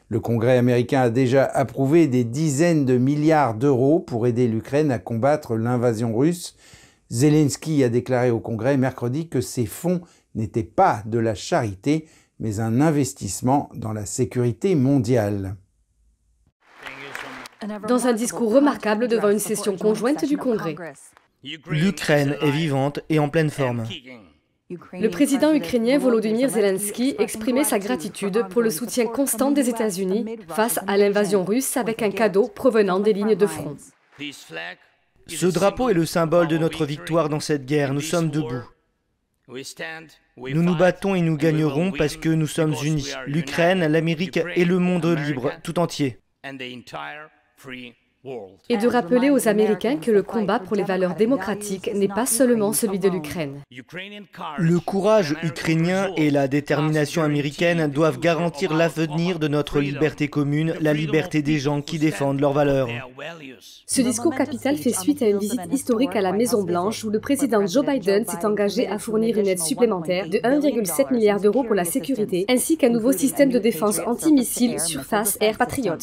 Le 0.07 0.21
Congrès 0.21 0.57
américain 0.57 1.01
a 1.01 1.09
déjà 1.09 1.43
approuvé 1.43 2.07
des 2.07 2.24
dizaines 2.24 2.86
de 2.86 2.97
milliards 2.97 3.53
d'euros 3.53 4.00
pour 4.00 4.27
aider 4.27 4.47
l'Ukraine 4.47 4.89
à 4.89 5.00
combattre 5.00 5.57
l'invasion 5.57 6.15
russe. 6.15 6.55
Zelensky 7.12 7.83
a 7.83 7.89
déclaré 7.89 8.31
au 8.31 8.39
Congrès 8.39 8.77
mercredi 8.77 9.27
que 9.27 9.41
ces 9.41 9.65
fonds 9.65 10.00
n'étaient 10.36 10.63
pas 10.63 11.01
de 11.05 11.19
la 11.19 11.36
charité, 11.36 12.07
mais 12.39 12.62
un 12.62 12.79
investissement 12.79 13.69
dans 13.75 13.91
la 13.91 14.05
sécurité 14.05 14.75
mondiale 14.75 15.57
dans 17.87 18.07
un 18.07 18.13
discours 18.13 18.53
remarquable 18.53 19.07
devant 19.07 19.29
une 19.29 19.39
session 19.39 19.77
conjointe 19.77 20.25
du 20.25 20.37
Congrès. 20.37 20.75
L'Ukraine 21.43 22.35
est 22.41 22.51
vivante 22.51 22.99
et 23.09 23.19
en 23.19 23.29
pleine 23.29 23.49
forme. 23.49 23.85
Le 24.69 25.07
président 25.07 25.53
ukrainien 25.53 25.97
Volodymyr 25.97 26.49
Zelensky 26.49 27.15
exprimait 27.19 27.63
sa 27.63 27.79
gratitude 27.79 28.45
pour 28.49 28.61
le 28.61 28.69
soutien 28.69 29.05
constant 29.05 29.51
des 29.51 29.69
États-Unis 29.69 30.25
face 30.49 30.79
à 30.87 30.97
l'invasion 30.97 31.45
russe 31.45 31.77
avec 31.77 32.01
un 32.01 32.11
cadeau 32.11 32.49
provenant 32.49 32.99
des 32.99 33.13
lignes 33.13 33.35
de 33.35 33.45
front. 33.47 33.77
Ce 35.27 35.45
drapeau 35.45 35.89
est 35.89 35.93
le 35.93 36.05
symbole 36.05 36.47
de 36.47 36.57
notre 36.57 36.85
victoire 36.85 37.29
dans 37.29 37.39
cette 37.39 37.65
guerre. 37.65 37.93
Nous 37.93 38.01
sommes 38.01 38.29
debout. 38.29 38.63
Nous 39.47 40.63
nous 40.63 40.75
battons 40.75 41.15
et 41.15 41.21
nous 41.21 41.37
gagnerons 41.37 41.93
parce 41.93 42.17
que 42.17 42.29
nous 42.29 42.47
sommes 42.47 42.75
unis. 42.83 43.13
L'Ukraine, 43.25 43.87
l'Amérique 43.87 44.39
et 44.55 44.65
le 44.65 44.79
monde 44.79 45.05
libre 45.05 45.53
tout 45.63 45.79
entier. 45.79 46.19
Et 48.69 48.77
de 48.77 48.87
rappeler 48.87 49.29
aux 49.29 49.47
Américains 49.47 49.97
que 49.97 50.11
le 50.11 50.23
combat 50.23 50.59
pour 50.59 50.75
les 50.75 50.83
valeurs 50.83 51.15
démocratiques 51.15 51.89
n'est 51.93 52.07
pas 52.07 52.25
seulement 52.25 52.73
celui 52.73 52.99
de 52.99 53.09
l'Ukraine. 53.09 53.61
Le 54.57 54.79
courage 54.79 55.35
ukrainien 55.43 56.11
et 56.17 56.29
la 56.29 56.47
détermination 56.47 57.23
américaine 57.23 57.87
doivent 57.87 58.19
garantir 58.19 58.73
l'avenir 58.73 59.39
de 59.39 59.47
notre 59.47 59.79
liberté 59.79 60.27
commune, 60.27 60.73
la 60.81 60.93
liberté 60.93 61.41
des 61.41 61.59
gens 61.59 61.81
qui 61.81 61.99
défendent 61.99 62.41
leurs 62.41 62.53
valeurs. 62.53 62.89
Ce 63.85 64.01
discours 64.01 64.35
capital 64.35 64.75
fait 64.77 64.93
suite 64.93 65.21
à 65.21 65.29
une 65.29 65.39
visite 65.39 65.71
historique 65.71 66.15
à 66.15 66.21
la 66.21 66.33
Maison-Blanche 66.33 67.03
où 67.05 67.09
le 67.09 67.19
président 67.19 67.65
Joe 67.65 67.85
Biden 67.85 68.25
s'est 68.25 68.45
engagé 68.45 68.87
à 68.87 68.99
fournir 68.99 69.37
une 69.37 69.47
aide 69.47 69.59
supplémentaire 69.59 70.27
de 70.27 70.39
1,7 70.39 71.13
milliard 71.13 71.39
d'euros 71.39 71.63
pour 71.63 71.75
la 71.75 71.85
sécurité, 71.85 72.45
ainsi 72.49 72.77
qu'un 72.77 72.89
nouveau 72.89 73.13
système 73.13 73.49
de 73.49 73.59
défense 73.59 73.99
antimissile 74.05 74.79
surface 74.79 75.37
Air 75.39 75.57
Patriot. 75.57 75.97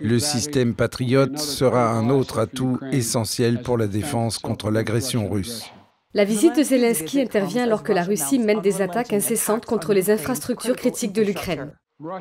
Le 0.00 0.18
système 0.18 0.74
Patriot 0.74 1.36
sera 1.36 1.90
un 1.90 2.10
autre 2.10 2.38
atout 2.38 2.78
essentiel 2.92 3.62
pour 3.62 3.78
la 3.78 3.86
défense 3.86 4.38
contre 4.38 4.70
l'agression 4.70 5.28
russe. 5.28 5.70
La 6.12 6.24
visite 6.24 6.56
de 6.56 6.62
Zelensky 6.62 7.20
intervient 7.20 7.64
alors 7.64 7.82
que 7.82 7.92
la 7.92 8.04
Russie 8.04 8.38
mène 8.38 8.60
des 8.60 8.82
attaques 8.82 9.12
incessantes 9.12 9.66
contre 9.66 9.92
les 9.92 10.10
infrastructures 10.10 10.76
critiques 10.76 11.12
de 11.12 11.22
l'Ukraine. 11.22 11.72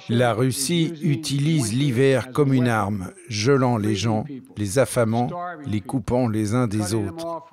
La 0.10 0.33
Russie 0.33 0.93
utilise 1.03 1.74
l'hiver 1.74 2.31
comme 2.31 2.53
une 2.53 2.67
arme, 2.67 3.12
gelant 3.27 3.77
les 3.77 3.95
gens, 3.95 4.25
les 4.57 4.79
affamant, 4.79 5.29
les 5.65 5.81
coupant 5.81 6.27
les 6.27 6.55
uns 6.55 6.67
des 6.67 6.93
autres. 6.93 7.43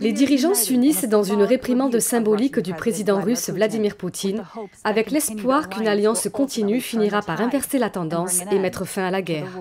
Les 0.00 0.12
dirigeants 0.12 0.54
s'unissent 0.54 1.08
dans 1.08 1.22
une 1.22 1.42
réprimande 1.42 1.98
symbolique 1.98 2.58
du 2.58 2.74
président 2.74 3.20
russe 3.20 3.50
Vladimir 3.50 3.96
Poutine, 3.96 4.44
avec 4.84 5.10
l'espoir 5.10 5.68
qu'une 5.68 5.88
alliance 5.88 6.28
continue 6.28 6.80
finira 6.80 7.22
par 7.22 7.40
inverser 7.40 7.78
la 7.78 7.90
tendance 7.90 8.40
et 8.50 8.58
mettre 8.58 8.84
fin 8.84 9.04
à 9.04 9.10
la 9.10 9.22
guerre. 9.22 9.58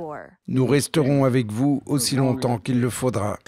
Nous 0.48 0.66
resterons 0.66 1.26
avec 1.26 1.52
vous 1.52 1.82
aussi 1.86 2.16
longtemps 2.16 2.58
qu'il 2.58 2.82
le 2.82 2.90
faudra. 2.90 3.40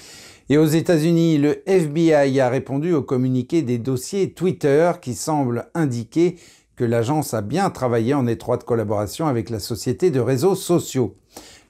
Et 0.50 0.58
aux 0.58 0.66
États-Unis, 0.66 1.38
le 1.38 1.62
FBI 1.70 2.40
a 2.40 2.50
répondu 2.50 2.94
au 2.94 3.04
communiqué 3.04 3.62
des 3.62 3.78
dossiers 3.78 4.32
Twitter 4.34 4.92
qui 5.02 5.14
semble 5.14 5.68
indiquer 5.76 6.38
que 6.76 6.86
l'agence 6.86 7.34
a 7.34 7.42
bien 7.42 7.70
travaillé 7.70 8.14
en 8.14 8.26
étroite 8.26 8.64
collaboration 8.64 9.28
avec 9.28 9.50
la 9.50 9.60
société 9.60 10.12
de 10.12 10.20
réseaux 10.22 10.56
sociaux. 10.56 11.19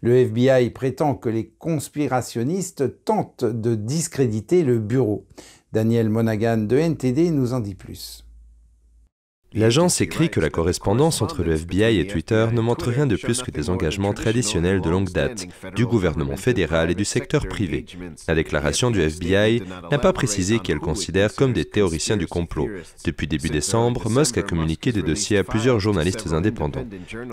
Le 0.02 0.16
FBI 0.16 0.70
prétend 0.70 1.16
que 1.16 1.28
les 1.28 1.50
conspirationnistes 1.50 3.04
tentent 3.04 3.44
de 3.44 3.76
discréditer 3.76 4.64
le 4.64 4.80
bureau. 4.80 5.26
Daniel 5.74 6.10
Monaghan 6.10 6.58
de 6.58 6.78
NTD 6.78 7.32
nous 7.32 7.54
en 7.54 7.60
dit 7.60 7.76
plus. 7.76 8.26
L'agence 9.56 10.00
écrit 10.00 10.30
que 10.30 10.40
la 10.40 10.52
correspondance 10.52 11.24
entre 11.24 11.42
le 11.42 11.54
FBI 11.54 12.00
et 12.00 12.06
Twitter 12.06 12.46
ne 12.54 12.62
montre 12.62 12.90
rien 12.90 13.08
de 13.08 13.16
plus 13.16 13.42
que 13.42 13.50
des 13.50 13.72
engagements 13.72 14.14
traditionnels 14.14 14.80
de 14.80 14.90
longue 14.92 15.10
date 15.10 15.48
du 15.76 15.88
gouvernement 15.88 16.38
fédéral 16.38 16.92
et 16.92 16.96
du 16.96 17.04
secteur 17.04 17.48
privé. 17.48 17.88
La 18.28 18.36
déclaration 18.36 18.92
du 18.92 19.02
FBI 19.02 19.64
n'a 19.90 19.98
pas 19.98 20.14
précisé 20.14 20.60
qu'elle 20.60 20.78
considère 20.78 21.34
comme 21.34 21.54
des 21.54 21.66
théoriciens 21.66 22.16
du 22.16 22.28
complot. 22.28 22.70
Depuis 23.06 23.26
début 23.26 23.50
décembre, 23.50 24.08
Musk 24.08 24.38
a 24.38 24.44
communiqué 24.44 24.92
des 24.92 25.02
dossiers 25.02 25.40
à 25.40 25.44
plusieurs 25.44 25.80
journalistes 25.80 26.32
indépendants. 26.32 26.86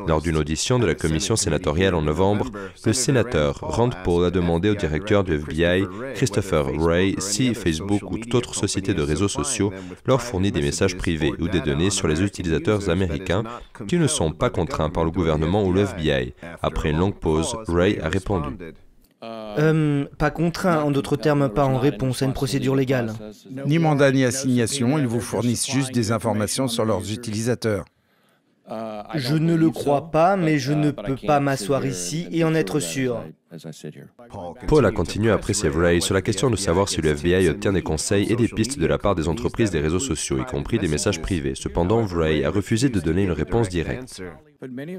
Lors 0.06 0.22
d'une 0.22 0.38
audition 0.38 0.78
de 0.78 0.86
la 0.86 0.94
commission 0.94 1.36
sénatoriale 1.36 1.94
en 1.94 2.02
novembre, 2.02 2.50
le 2.86 2.94
sénateur 2.94 3.58
Rand 3.60 3.90
Paul 4.04 4.24
a 4.24 4.30
demandé 4.30 4.70
au 4.70 4.74
directeur 4.74 5.22
du 5.22 5.34
FBI, 5.34 5.84
Christopher 6.14 6.72
Wray, 6.78 7.14
si 7.18 7.52
Facebook 7.52 8.10
ou 8.10 8.16
toute 8.16 8.34
autre 8.34 8.54
société 8.54 8.94
de 8.94 9.02
réseaux 9.02 9.28
sociaux 9.28 9.70
leur 10.06 10.22
fournit 10.22 10.50
des 10.50 10.62
messages 10.62 10.96
privés 10.96 11.34
ou 11.38 11.48
des 11.48 11.60
données 11.60 11.90
sur 11.90 12.05
les 12.06 12.22
utilisateurs 12.22 12.88
américains 12.88 13.42
qui 13.88 13.98
ne 13.98 14.06
sont 14.06 14.32
pas 14.32 14.50
contraints 14.50 14.90
par 14.90 15.04
le 15.04 15.10
gouvernement 15.10 15.64
ou 15.64 15.72
le 15.72 15.82
FBI. 15.82 16.34
Après 16.62 16.90
une 16.90 16.98
longue 16.98 17.18
pause, 17.18 17.56
Ray 17.68 17.98
a 18.00 18.08
répondu. 18.08 18.56
Euh, 19.22 20.04
pas 20.18 20.30
contraint, 20.30 20.82
en 20.82 20.90
d'autres 20.90 21.16
termes, 21.16 21.48
pas 21.48 21.64
en 21.64 21.78
réponse 21.78 22.22
à 22.22 22.26
une 22.26 22.34
procédure 22.34 22.76
légale. 22.76 23.12
Ni 23.66 23.78
mandat 23.78 24.12
ni 24.12 24.24
assignation, 24.24 24.98
ils 24.98 25.06
vous 25.06 25.20
fournissent 25.20 25.70
juste 25.70 25.92
des 25.92 26.12
informations 26.12 26.68
sur 26.68 26.84
leurs 26.84 27.10
utilisateurs. 27.10 27.84
Je 28.68 29.34
ne 29.36 29.54
le 29.54 29.70
crois 29.70 30.10
pas, 30.10 30.36
mais 30.36 30.58
je 30.58 30.72
ne 30.72 30.90
peux 30.90 31.16
pas 31.16 31.40
m'asseoir 31.40 31.86
ici 31.86 32.26
et 32.30 32.44
en 32.44 32.54
être 32.54 32.80
sûr. 32.80 33.22
Paul 34.66 34.84
a 34.84 34.90
continué 34.90 35.30
à 35.30 35.38
presser 35.38 35.68
Ray 35.68 36.02
sur 36.02 36.14
la 36.14 36.22
question 36.22 36.50
de 36.50 36.56
savoir 36.56 36.88
si 36.88 37.00
le 37.00 37.10
FBI 37.10 37.48
obtient 37.48 37.72
des 37.72 37.82
conseils 37.82 38.30
et 38.30 38.36
des 38.36 38.48
pistes 38.48 38.78
de 38.78 38.86
la 38.86 38.98
part 38.98 39.14
des 39.14 39.28
entreprises 39.28 39.70
des 39.70 39.80
réseaux 39.80 40.00
sociaux, 40.00 40.38
y 40.38 40.44
compris 40.44 40.78
des 40.78 40.88
messages 40.88 41.22
privés. 41.22 41.54
Cependant, 41.54 42.04
Ray 42.04 42.44
a 42.44 42.50
refusé 42.50 42.88
de 42.88 43.00
donner 43.00 43.22
une 43.22 43.32
réponse 43.32 43.68
directe. 43.68 44.20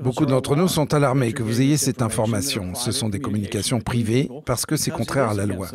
Beaucoup 0.01 0.25
d'entre 0.25 0.55
nous 0.55 0.67
sont 0.67 0.93
alarmés 0.93 1.33
que 1.33 1.43
vous 1.43 1.61
ayez 1.61 1.77
cette 1.77 2.01
information. 2.01 2.73
Ce 2.73 2.91
sont 2.91 3.09
des 3.09 3.19
communications 3.19 3.81
privées 3.81 4.29
parce 4.45 4.65
que 4.65 4.77
c'est 4.77 4.91
contraire 4.91 5.29
à 5.29 5.33
la 5.33 5.45
loi. 5.45 5.67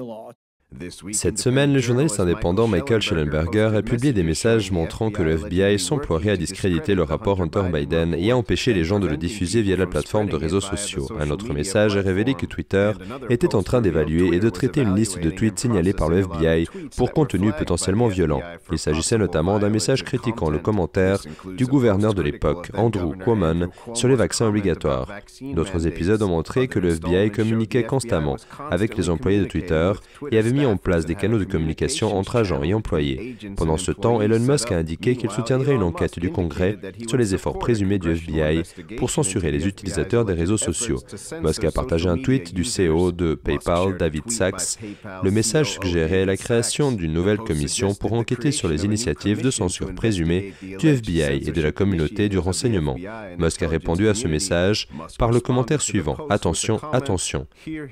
Cette 1.12 1.38
semaine, 1.38 1.72
le 1.72 1.80
journaliste 1.80 2.20
indépendant 2.20 2.66
Michael 2.66 3.02
Schellenberger 3.02 3.70
a 3.76 3.82
publié 3.82 4.12
des 4.12 4.22
messages 4.22 4.70
montrant 4.70 5.10
que 5.10 5.22
le 5.22 5.32
FBI 5.32 5.78
s'emploierait 5.78 6.30
à 6.30 6.36
discréditer 6.36 6.94
le 6.94 7.02
rapport 7.02 7.40
Hunter-Biden 7.40 8.14
et 8.14 8.30
à 8.30 8.36
empêcher 8.36 8.72
les 8.72 8.84
gens 8.84 8.98
de 8.98 9.06
le 9.06 9.16
diffuser 9.16 9.62
via 9.62 9.76
la 9.76 9.86
plateforme 9.86 10.28
de 10.28 10.36
réseaux 10.36 10.60
sociaux. 10.60 11.08
Un 11.18 11.30
autre 11.30 11.52
message 11.52 11.96
a 11.96 12.00
révélé 12.00 12.34
que 12.34 12.46
Twitter 12.46 12.92
était 13.28 13.54
en 13.54 13.62
train 13.62 13.80
d'évaluer 13.80 14.34
et 14.34 14.40
de 14.40 14.50
traiter 14.50 14.82
une 14.82 14.94
liste 14.94 15.18
de 15.18 15.30
tweets 15.30 15.58
signalés 15.58 15.92
par 15.92 16.08
le 16.08 16.20
FBI 16.20 16.66
pour 16.96 17.12
contenu 17.12 17.52
potentiellement 17.52 18.08
violent. 18.08 18.42
Il 18.70 18.78
s'agissait 18.78 19.18
notamment 19.18 19.58
d'un 19.58 19.70
message 19.70 20.04
critiquant 20.04 20.50
le 20.50 20.58
commentaire 20.58 21.18
du 21.56 21.66
gouverneur 21.66 22.14
de 22.14 22.22
l'époque, 22.22 22.70
Andrew 22.74 23.14
Cuomo, 23.16 23.66
sur 23.94 24.08
les 24.08 24.14
vaccins 24.14 24.46
obligatoires. 24.46 25.08
D'autres 25.54 25.86
épisodes 25.86 26.22
ont 26.22 26.28
montré 26.28 26.68
que 26.68 26.78
le 26.78 26.90
FBI 26.90 27.30
communiquait 27.30 27.84
constamment 27.84 28.36
avec 28.70 28.96
les 28.96 29.10
employés 29.10 29.40
de 29.40 29.44
Twitter 29.44 29.92
et 30.30 30.38
avait 30.38 30.52
mis 30.52 30.61
en 30.66 30.76
place 30.76 31.06
des 31.06 31.14
canaux 31.14 31.38
de 31.38 31.44
communication 31.44 32.16
entre 32.16 32.36
agents 32.36 32.62
et 32.62 32.74
employés. 32.74 33.36
Pendant 33.56 33.76
ce 33.76 33.92
temps, 33.92 34.20
Elon 34.20 34.40
Musk 34.40 34.72
a 34.72 34.76
indiqué 34.76 35.16
qu'il 35.16 35.30
soutiendrait 35.30 35.74
une 35.74 35.82
enquête 35.82 36.18
du 36.18 36.30
Congrès 36.30 36.78
sur 37.06 37.18
les 37.18 37.34
efforts 37.34 37.58
présumés 37.58 37.98
du 37.98 38.10
FBI 38.12 38.62
pour 38.96 39.10
censurer 39.10 39.50
les 39.50 39.66
utilisateurs 39.66 40.24
des 40.24 40.32
réseaux 40.32 40.56
sociaux. 40.56 41.00
Musk 41.42 41.64
a 41.64 41.70
partagé 41.70 42.08
un 42.08 42.18
tweet 42.18 42.54
du 42.54 42.62
CEO 42.62 43.12
de 43.12 43.34
PayPal, 43.34 43.96
David 43.96 44.30
Sachs. 44.30 44.78
Le 45.22 45.30
message 45.30 45.72
suggérait 45.72 46.26
la 46.26 46.36
création 46.36 46.92
d'une 46.92 47.12
nouvelle 47.12 47.38
commission 47.38 47.94
pour 47.94 48.12
enquêter 48.12 48.52
sur 48.52 48.68
les 48.68 48.84
initiatives 48.84 49.42
de 49.42 49.50
censure 49.50 49.94
présumées 49.94 50.52
du 50.62 50.88
FBI 50.88 51.46
et 51.46 51.52
de 51.52 51.62
la 51.62 51.72
communauté 51.72 52.28
du 52.28 52.38
renseignement. 52.38 52.96
Musk 53.38 53.62
a 53.62 53.68
répondu 53.68 54.08
à 54.08 54.14
ce 54.14 54.28
message 54.28 54.88
par 55.18 55.30
le 55.30 55.40
commentaire 55.40 55.82
suivant. 55.82 56.16
Attention, 56.30 56.80
attention. 56.92 57.46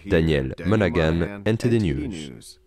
Daniel 0.06 0.54
Monaghan, 0.66 1.42
NTD 1.44 1.78
News. 1.78 2.59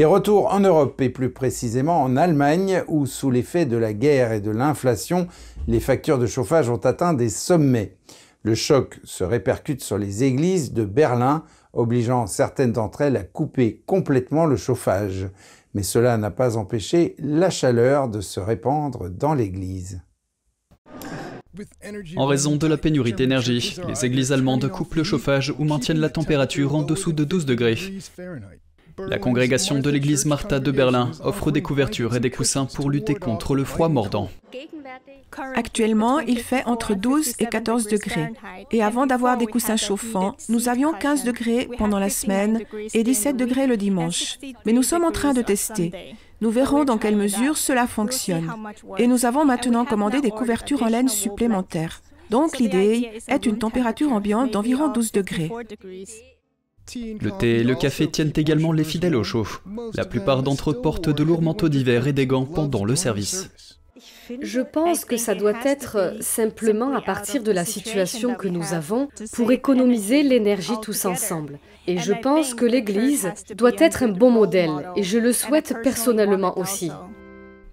Et 0.00 0.04
retour 0.04 0.54
en 0.54 0.60
Europe 0.60 1.00
et 1.00 1.10
plus 1.10 1.30
précisément 1.30 2.00
en 2.00 2.16
Allemagne 2.16 2.84
où 2.86 3.04
sous 3.04 3.32
l'effet 3.32 3.66
de 3.66 3.76
la 3.76 3.92
guerre 3.92 4.30
et 4.30 4.40
de 4.40 4.52
l'inflation, 4.52 5.26
les 5.66 5.80
factures 5.80 6.20
de 6.20 6.26
chauffage 6.26 6.70
ont 6.70 6.76
atteint 6.76 7.14
des 7.14 7.28
sommets. 7.28 7.96
Le 8.44 8.54
choc 8.54 9.00
se 9.02 9.24
répercute 9.24 9.82
sur 9.82 9.98
les 9.98 10.22
églises 10.22 10.72
de 10.72 10.84
Berlin, 10.84 11.42
obligeant 11.72 12.28
certaines 12.28 12.70
d'entre 12.70 13.00
elles 13.00 13.16
à 13.16 13.24
couper 13.24 13.82
complètement 13.86 14.46
le 14.46 14.54
chauffage. 14.54 15.26
Mais 15.74 15.82
cela 15.82 16.16
n'a 16.16 16.30
pas 16.30 16.56
empêché 16.56 17.16
la 17.18 17.50
chaleur 17.50 18.08
de 18.08 18.20
se 18.20 18.38
répandre 18.38 19.10
dans 19.10 19.34
l'église. 19.34 20.00
En 22.16 22.26
raison 22.26 22.54
de 22.54 22.68
la 22.68 22.76
pénurie 22.76 23.14
d'énergie, 23.14 23.76
les 23.88 24.04
églises 24.04 24.30
allemandes 24.30 24.68
coupent 24.68 24.94
le 24.94 25.02
chauffage 25.02 25.52
ou 25.58 25.64
maintiennent 25.64 25.98
la 25.98 26.08
température 26.08 26.76
en 26.76 26.84
dessous 26.84 27.12
de 27.12 27.24
12 27.24 27.46
degrés. 27.46 27.78
La 29.06 29.18
congrégation 29.18 29.78
de 29.78 29.90
l'église 29.90 30.26
Martha 30.26 30.58
de 30.58 30.70
Berlin 30.70 31.10
offre 31.22 31.50
des 31.50 31.62
couvertures 31.62 32.16
et 32.16 32.20
des 32.20 32.30
coussins 32.30 32.66
pour 32.66 32.90
lutter 32.90 33.14
contre 33.14 33.54
le 33.54 33.64
froid 33.64 33.88
mordant. 33.88 34.30
Actuellement, 35.54 36.20
il 36.20 36.40
fait 36.40 36.64
entre 36.66 36.94
12 36.94 37.34
et 37.38 37.46
14 37.46 37.86
degrés. 37.86 38.32
Et 38.72 38.82
avant 38.82 39.06
d'avoir 39.06 39.36
des 39.36 39.46
coussins 39.46 39.76
chauffants, 39.76 40.36
nous 40.48 40.68
avions 40.68 40.92
15 40.92 41.24
degrés 41.24 41.68
pendant 41.78 41.98
la 41.98 42.10
semaine 42.10 42.62
et 42.94 43.04
17 43.04 43.36
degrés 43.36 43.66
le 43.66 43.76
dimanche. 43.76 44.38
Mais 44.66 44.72
nous 44.72 44.82
sommes 44.82 45.04
en 45.04 45.12
train 45.12 45.34
de 45.34 45.42
tester. 45.42 46.16
Nous 46.40 46.50
verrons 46.50 46.84
dans 46.84 46.98
quelle 46.98 47.16
mesure 47.16 47.56
cela 47.56 47.86
fonctionne. 47.86 48.50
Et 48.96 49.06
nous 49.06 49.26
avons 49.26 49.44
maintenant 49.44 49.84
commandé 49.84 50.20
des 50.20 50.30
couvertures 50.30 50.82
en 50.82 50.88
laine 50.88 51.08
supplémentaires. 51.08 52.00
Donc 52.30 52.58
l'idée 52.58 53.10
est 53.28 53.46
une 53.46 53.58
température 53.58 54.12
ambiante 54.12 54.52
d'environ 54.52 54.88
12 54.88 55.12
degrés. 55.12 55.50
Le 56.94 57.30
thé 57.30 57.60
et 57.60 57.64
le 57.64 57.74
café 57.74 58.06
tiennent 58.08 58.32
également 58.36 58.72
les 58.72 58.84
fidèles 58.84 59.16
au 59.16 59.24
chaud. 59.24 59.46
La 59.94 60.04
plupart 60.04 60.42
d'entre 60.42 60.70
eux 60.70 60.80
portent 60.80 61.10
de 61.10 61.22
lourds 61.22 61.42
manteaux 61.42 61.68
d'hiver 61.68 62.06
et 62.06 62.12
des 62.12 62.26
gants 62.26 62.46
pendant 62.46 62.84
le 62.84 62.96
service. 62.96 63.50
Je 64.40 64.60
pense 64.60 65.04
que 65.04 65.16
ça 65.16 65.34
doit 65.34 65.64
être 65.64 66.16
simplement 66.20 66.94
à 66.94 67.00
partir 67.00 67.42
de 67.42 67.52
la 67.52 67.64
situation 67.64 68.34
que 68.34 68.48
nous 68.48 68.74
avons 68.74 69.08
pour 69.32 69.52
économiser 69.52 70.22
l'énergie 70.22 70.78
tous 70.82 71.04
ensemble. 71.04 71.58
Et 71.86 71.98
je 71.98 72.12
pense 72.12 72.54
que 72.54 72.66
l'Église 72.66 73.32
doit 73.56 73.72
être 73.78 74.02
un 74.02 74.08
bon 74.08 74.30
modèle, 74.30 74.90
et 74.96 75.02
je 75.02 75.18
le 75.18 75.32
souhaite 75.32 75.74
personnellement 75.82 76.58
aussi. 76.58 76.90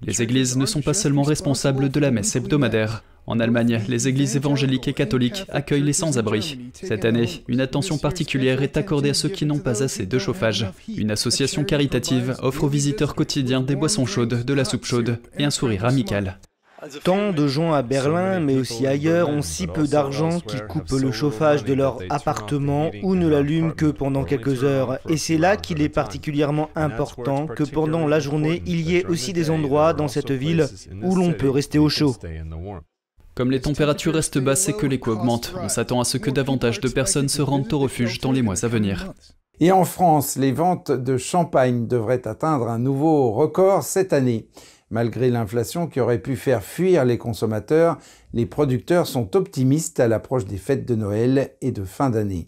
Les 0.01 0.21
églises 0.21 0.55
ne 0.55 0.65
sont 0.65 0.81
pas 0.81 0.93
seulement 0.93 1.23
responsables 1.23 1.89
de 1.89 1.99
la 1.99 2.11
messe 2.11 2.35
hebdomadaire. 2.35 3.03
En 3.27 3.39
Allemagne, 3.39 3.81
les 3.87 4.07
églises 4.07 4.35
évangéliques 4.35 4.87
et 4.87 4.93
catholiques 4.93 5.45
accueillent 5.49 5.81
les 5.81 5.93
sans-abri. 5.93 6.59
Cette 6.73 7.05
année, 7.05 7.43
une 7.47 7.61
attention 7.61 7.97
particulière 7.97 8.61
est 8.61 8.77
accordée 8.77 9.09
à 9.09 9.13
ceux 9.15 9.29
qui 9.29 9.45
n'ont 9.45 9.59
pas 9.59 9.83
assez 9.83 10.05
de 10.05 10.19
chauffage. 10.19 10.67
Une 10.95 11.11
association 11.11 11.63
caritative 11.63 12.35
offre 12.41 12.65
aux 12.65 12.69
visiteurs 12.69 13.15
quotidiens 13.15 13.61
des 13.61 13.75
boissons 13.75 14.05
chaudes, 14.05 14.43
de 14.43 14.53
la 14.53 14.65
soupe 14.65 14.85
chaude 14.85 15.19
et 15.37 15.43
un 15.43 15.49
sourire 15.49 15.85
amical. 15.85 16.39
Tant 17.03 17.31
de 17.31 17.47
gens 17.47 17.73
à 17.73 17.81
Berlin, 17.81 18.39
mais 18.39 18.57
aussi 18.57 18.85
ailleurs, 18.85 19.29
ont 19.29 19.41
si 19.41 19.65
peu 19.65 19.87
d'argent 19.87 20.39
qu'ils 20.39 20.61
coupent 20.63 20.91
le 20.91 21.11
chauffage 21.11 21.63
de 21.63 21.73
leur 21.73 21.97
appartement 22.09 22.91
ou 23.01 23.15
ne 23.15 23.27
l'allument 23.27 23.71
que 23.71 23.87
pendant 23.87 24.23
quelques 24.23 24.63
heures. 24.63 24.99
Et 25.09 25.17
c'est 25.17 25.37
là 25.39 25.57
qu'il 25.57 25.81
est 25.81 25.89
particulièrement 25.89 26.69
important 26.75 27.47
que 27.47 27.63
pendant 27.63 28.07
la 28.07 28.19
journée, 28.19 28.61
il 28.67 28.81
y 28.81 28.97
ait 28.97 29.05
aussi 29.05 29.33
des 29.33 29.49
endroits 29.49 29.93
dans 29.93 30.07
cette 30.07 30.31
ville 30.31 30.67
où 31.01 31.15
l'on 31.15 31.33
peut 31.33 31.49
rester 31.49 31.79
au 31.79 31.89
chaud. 31.89 32.15
Comme 33.35 33.51
les 33.51 33.59
températures 33.59 34.13
restent 34.13 34.37
basses 34.37 34.69
et 34.69 34.73
que 34.73 34.85
les 34.85 34.97
coûts 34.97 35.11
augmentent, 35.11 35.53
on 35.61 35.67
s'attend 35.67 35.99
à 35.99 36.05
ce 36.05 36.17
que 36.17 36.31
davantage 36.31 36.79
de 36.79 36.87
personnes 36.87 37.27
se 37.27 37.41
rendent 37.41 37.71
au 37.73 37.79
refuge 37.79 38.21
dans 38.21 38.31
les 38.31 38.41
mois 38.41 38.63
à 38.63 38.69
venir. 38.69 39.13
Et 39.59 39.73
en 39.73 39.83
France, 39.83 40.37
les 40.37 40.53
ventes 40.53 40.91
de 40.91 41.17
champagne 41.17 41.85
devraient 41.85 42.25
atteindre 42.29 42.69
un 42.69 42.79
nouveau 42.79 43.33
record 43.33 43.83
cette 43.83 44.13
année. 44.13 44.47
Malgré 44.89 45.29
l'inflation 45.29 45.87
qui 45.87 45.99
aurait 45.99 46.21
pu 46.21 46.37
faire 46.37 46.63
fuir 46.63 47.03
les 47.03 47.17
consommateurs, 47.17 47.97
les 48.31 48.45
producteurs 48.45 49.05
sont 49.05 49.35
optimistes 49.35 49.99
à 49.99 50.07
l'approche 50.07 50.45
des 50.45 50.57
fêtes 50.57 50.87
de 50.87 50.95
Noël 50.95 51.51
et 51.59 51.73
de 51.73 51.83
fin 51.83 52.09
d'année. 52.09 52.47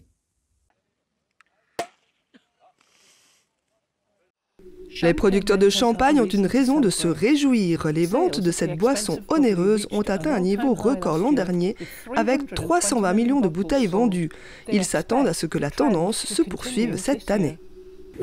Les 5.02 5.14
producteurs 5.14 5.58
de 5.58 5.68
champagne 5.68 6.20
ont 6.20 6.26
une 6.26 6.46
raison 6.46 6.80
de 6.80 6.90
se 6.90 7.08
réjouir. 7.08 7.86
Les 7.92 8.06
ventes 8.06 8.40
de 8.40 8.50
cette 8.50 8.76
boisson 8.76 9.20
onéreuse 9.28 9.86
ont 9.90 10.02
atteint 10.02 10.34
un 10.34 10.40
niveau 10.40 10.74
record 10.74 11.18
l'an 11.18 11.32
dernier 11.32 11.76
avec 12.16 12.54
320 12.54 13.12
millions 13.12 13.40
de 13.40 13.48
bouteilles 13.48 13.86
vendues. 13.86 14.30
Ils 14.72 14.84
s'attendent 14.84 15.28
à 15.28 15.34
ce 15.34 15.46
que 15.46 15.58
la 15.58 15.70
tendance 15.70 16.26
se 16.26 16.42
poursuive 16.42 16.96
cette 16.96 17.30
année. 17.30 17.58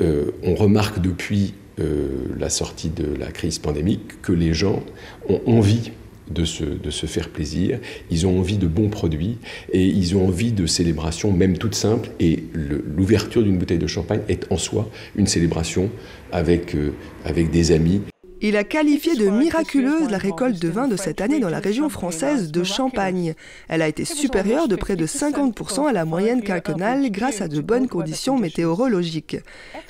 Euh, 0.00 0.32
on 0.42 0.54
remarque 0.54 1.00
depuis 1.00 1.54
euh, 1.78 2.26
la 2.38 2.50
sortie 2.50 2.90
de 2.90 3.14
la 3.14 3.30
crise 3.30 3.58
pandémique 3.58 4.20
que 4.22 4.32
les 4.32 4.52
gens 4.52 4.82
ont 5.28 5.40
envie 5.46 5.92
de 6.30 6.44
se, 6.44 6.64
de 6.64 6.90
se, 6.90 7.06
faire 7.06 7.28
plaisir, 7.28 7.78
ils 8.10 8.26
ont 8.26 8.38
envie 8.38 8.58
de 8.58 8.66
bons 8.66 8.88
produits 8.88 9.38
et 9.72 9.84
ils 9.84 10.16
ont 10.16 10.26
envie 10.26 10.52
de 10.52 10.66
célébrations 10.66 11.32
même 11.32 11.58
toutes 11.58 11.74
simples 11.74 12.10
et 12.20 12.44
l'ouverture 12.52 13.42
d'une 13.42 13.58
bouteille 13.58 13.78
de 13.78 13.86
champagne 13.86 14.20
est 14.28 14.50
en 14.50 14.56
soi 14.56 14.90
une 15.16 15.26
célébration 15.26 15.90
avec, 16.32 16.74
euh, 16.74 16.92
avec 17.24 17.50
des 17.50 17.72
amis. 17.72 18.02
Il 18.42 18.56
a 18.56 18.64
qualifié 18.64 19.16
de 19.16 19.30
miraculeuse 19.30 20.10
la 20.10 20.18
récolte 20.18 20.60
de 20.60 20.68
vin 20.68 20.88
de 20.88 20.96
cette 20.96 21.22
année 21.22 21.40
dans 21.40 21.48
la 21.48 21.58
région 21.58 21.88
française 21.88 22.52
de 22.52 22.64
Champagne. 22.64 23.34
Elle 23.68 23.80
a 23.80 23.88
été 23.88 24.04
supérieure 24.04 24.68
de 24.68 24.76
près 24.76 24.94
de 24.94 25.06
50% 25.06 25.88
à 25.88 25.92
la 25.92 26.04
moyenne 26.04 26.42
quinquennale 26.42 27.10
grâce 27.10 27.40
à 27.40 27.48
de 27.48 27.62
bonnes 27.62 27.88
conditions 27.88 28.38
météorologiques. 28.38 29.38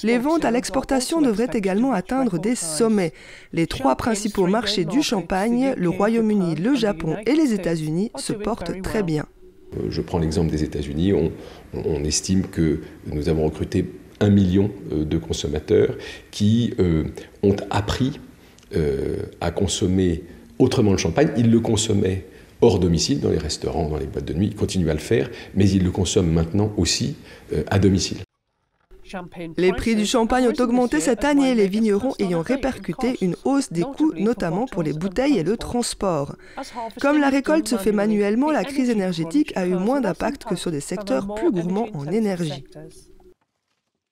Les 0.04 0.18
ventes 0.18 0.44
à 0.44 0.52
l'exportation 0.52 1.20
devraient 1.20 1.50
également 1.54 1.92
atteindre 1.92 2.38
des 2.38 2.54
sommets. 2.54 3.12
Les 3.52 3.66
trois 3.66 3.96
principaux 3.96 4.46
marchés 4.46 4.84
du 4.84 5.02
Champagne, 5.02 5.74
le 5.76 5.88
Royaume-Uni, 5.88 6.54
le 6.54 6.76
Japon 6.76 7.16
et 7.26 7.34
les 7.34 7.52
États-Unis, 7.52 8.12
se 8.14 8.32
portent 8.32 8.80
très 8.80 9.02
bien. 9.02 9.26
Euh, 9.76 9.86
je 9.90 10.00
prends 10.00 10.18
l'exemple 10.18 10.52
des 10.52 10.62
États-Unis. 10.62 11.12
On, 11.12 11.32
on, 11.74 12.04
estime 12.04 12.46
que 12.46 12.80
nous 13.06 13.28
avons 13.28 13.46
recruté 13.46 13.86
un 14.20 14.30
million 14.30 14.70
euh, 14.92 15.04
de 15.04 15.18
consommateurs 15.18 15.96
qui 16.30 16.74
euh, 16.78 17.04
ont 17.42 17.56
appris 17.70 18.20
euh, 18.76 19.16
à 19.40 19.50
consommer 19.50 20.22
autrement 20.58 20.92
le 20.92 20.98
champagne. 20.98 21.30
Il 21.36 21.50
le 21.50 21.60
consommait 21.60 22.24
hors 22.60 22.78
domicile, 22.78 23.20
dans 23.20 23.30
les 23.30 23.38
restaurants, 23.38 23.88
dans 23.88 23.98
les 23.98 24.06
boîtes 24.06 24.24
de 24.24 24.34
nuit. 24.34 24.48
Il 24.48 24.56
continue 24.56 24.90
à 24.90 24.94
le 24.94 25.00
faire, 25.00 25.30
mais 25.54 25.68
il 25.68 25.84
le 25.84 25.90
consomme 25.90 26.30
maintenant 26.30 26.72
aussi 26.76 27.16
euh, 27.52 27.62
à 27.70 27.78
domicile. 27.78 28.18
Les 29.56 29.72
prix 29.72 29.94
du 29.94 30.04
champagne 30.04 30.48
ont 30.48 30.62
augmenté 30.62 30.98
cette 31.00 31.24
année, 31.24 31.54
les 31.54 31.68
vignerons 31.68 32.14
ayant 32.18 32.42
répercuté 32.42 33.16
une 33.20 33.36
hausse 33.44 33.72
des 33.72 33.82
coûts, 33.82 34.12
notamment 34.16 34.66
pour 34.66 34.82
les 34.82 34.92
bouteilles 34.92 35.38
et 35.38 35.44
le 35.44 35.56
transport. 35.56 36.34
Comme 37.00 37.20
la 37.20 37.30
récolte 37.30 37.68
se 37.68 37.76
fait 37.76 37.92
manuellement, 37.92 38.50
la 38.50 38.64
crise 38.64 38.90
énergétique 38.90 39.52
a 39.54 39.66
eu 39.66 39.74
moins 39.74 40.00
d'impact 40.00 40.44
que 40.44 40.56
sur 40.56 40.72
des 40.72 40.80
secteurs 40.80 41.32
plus 41.34 41.52
gourmands 41.52 41.88
en 41.94 42.06
énergie. 42.08 42.64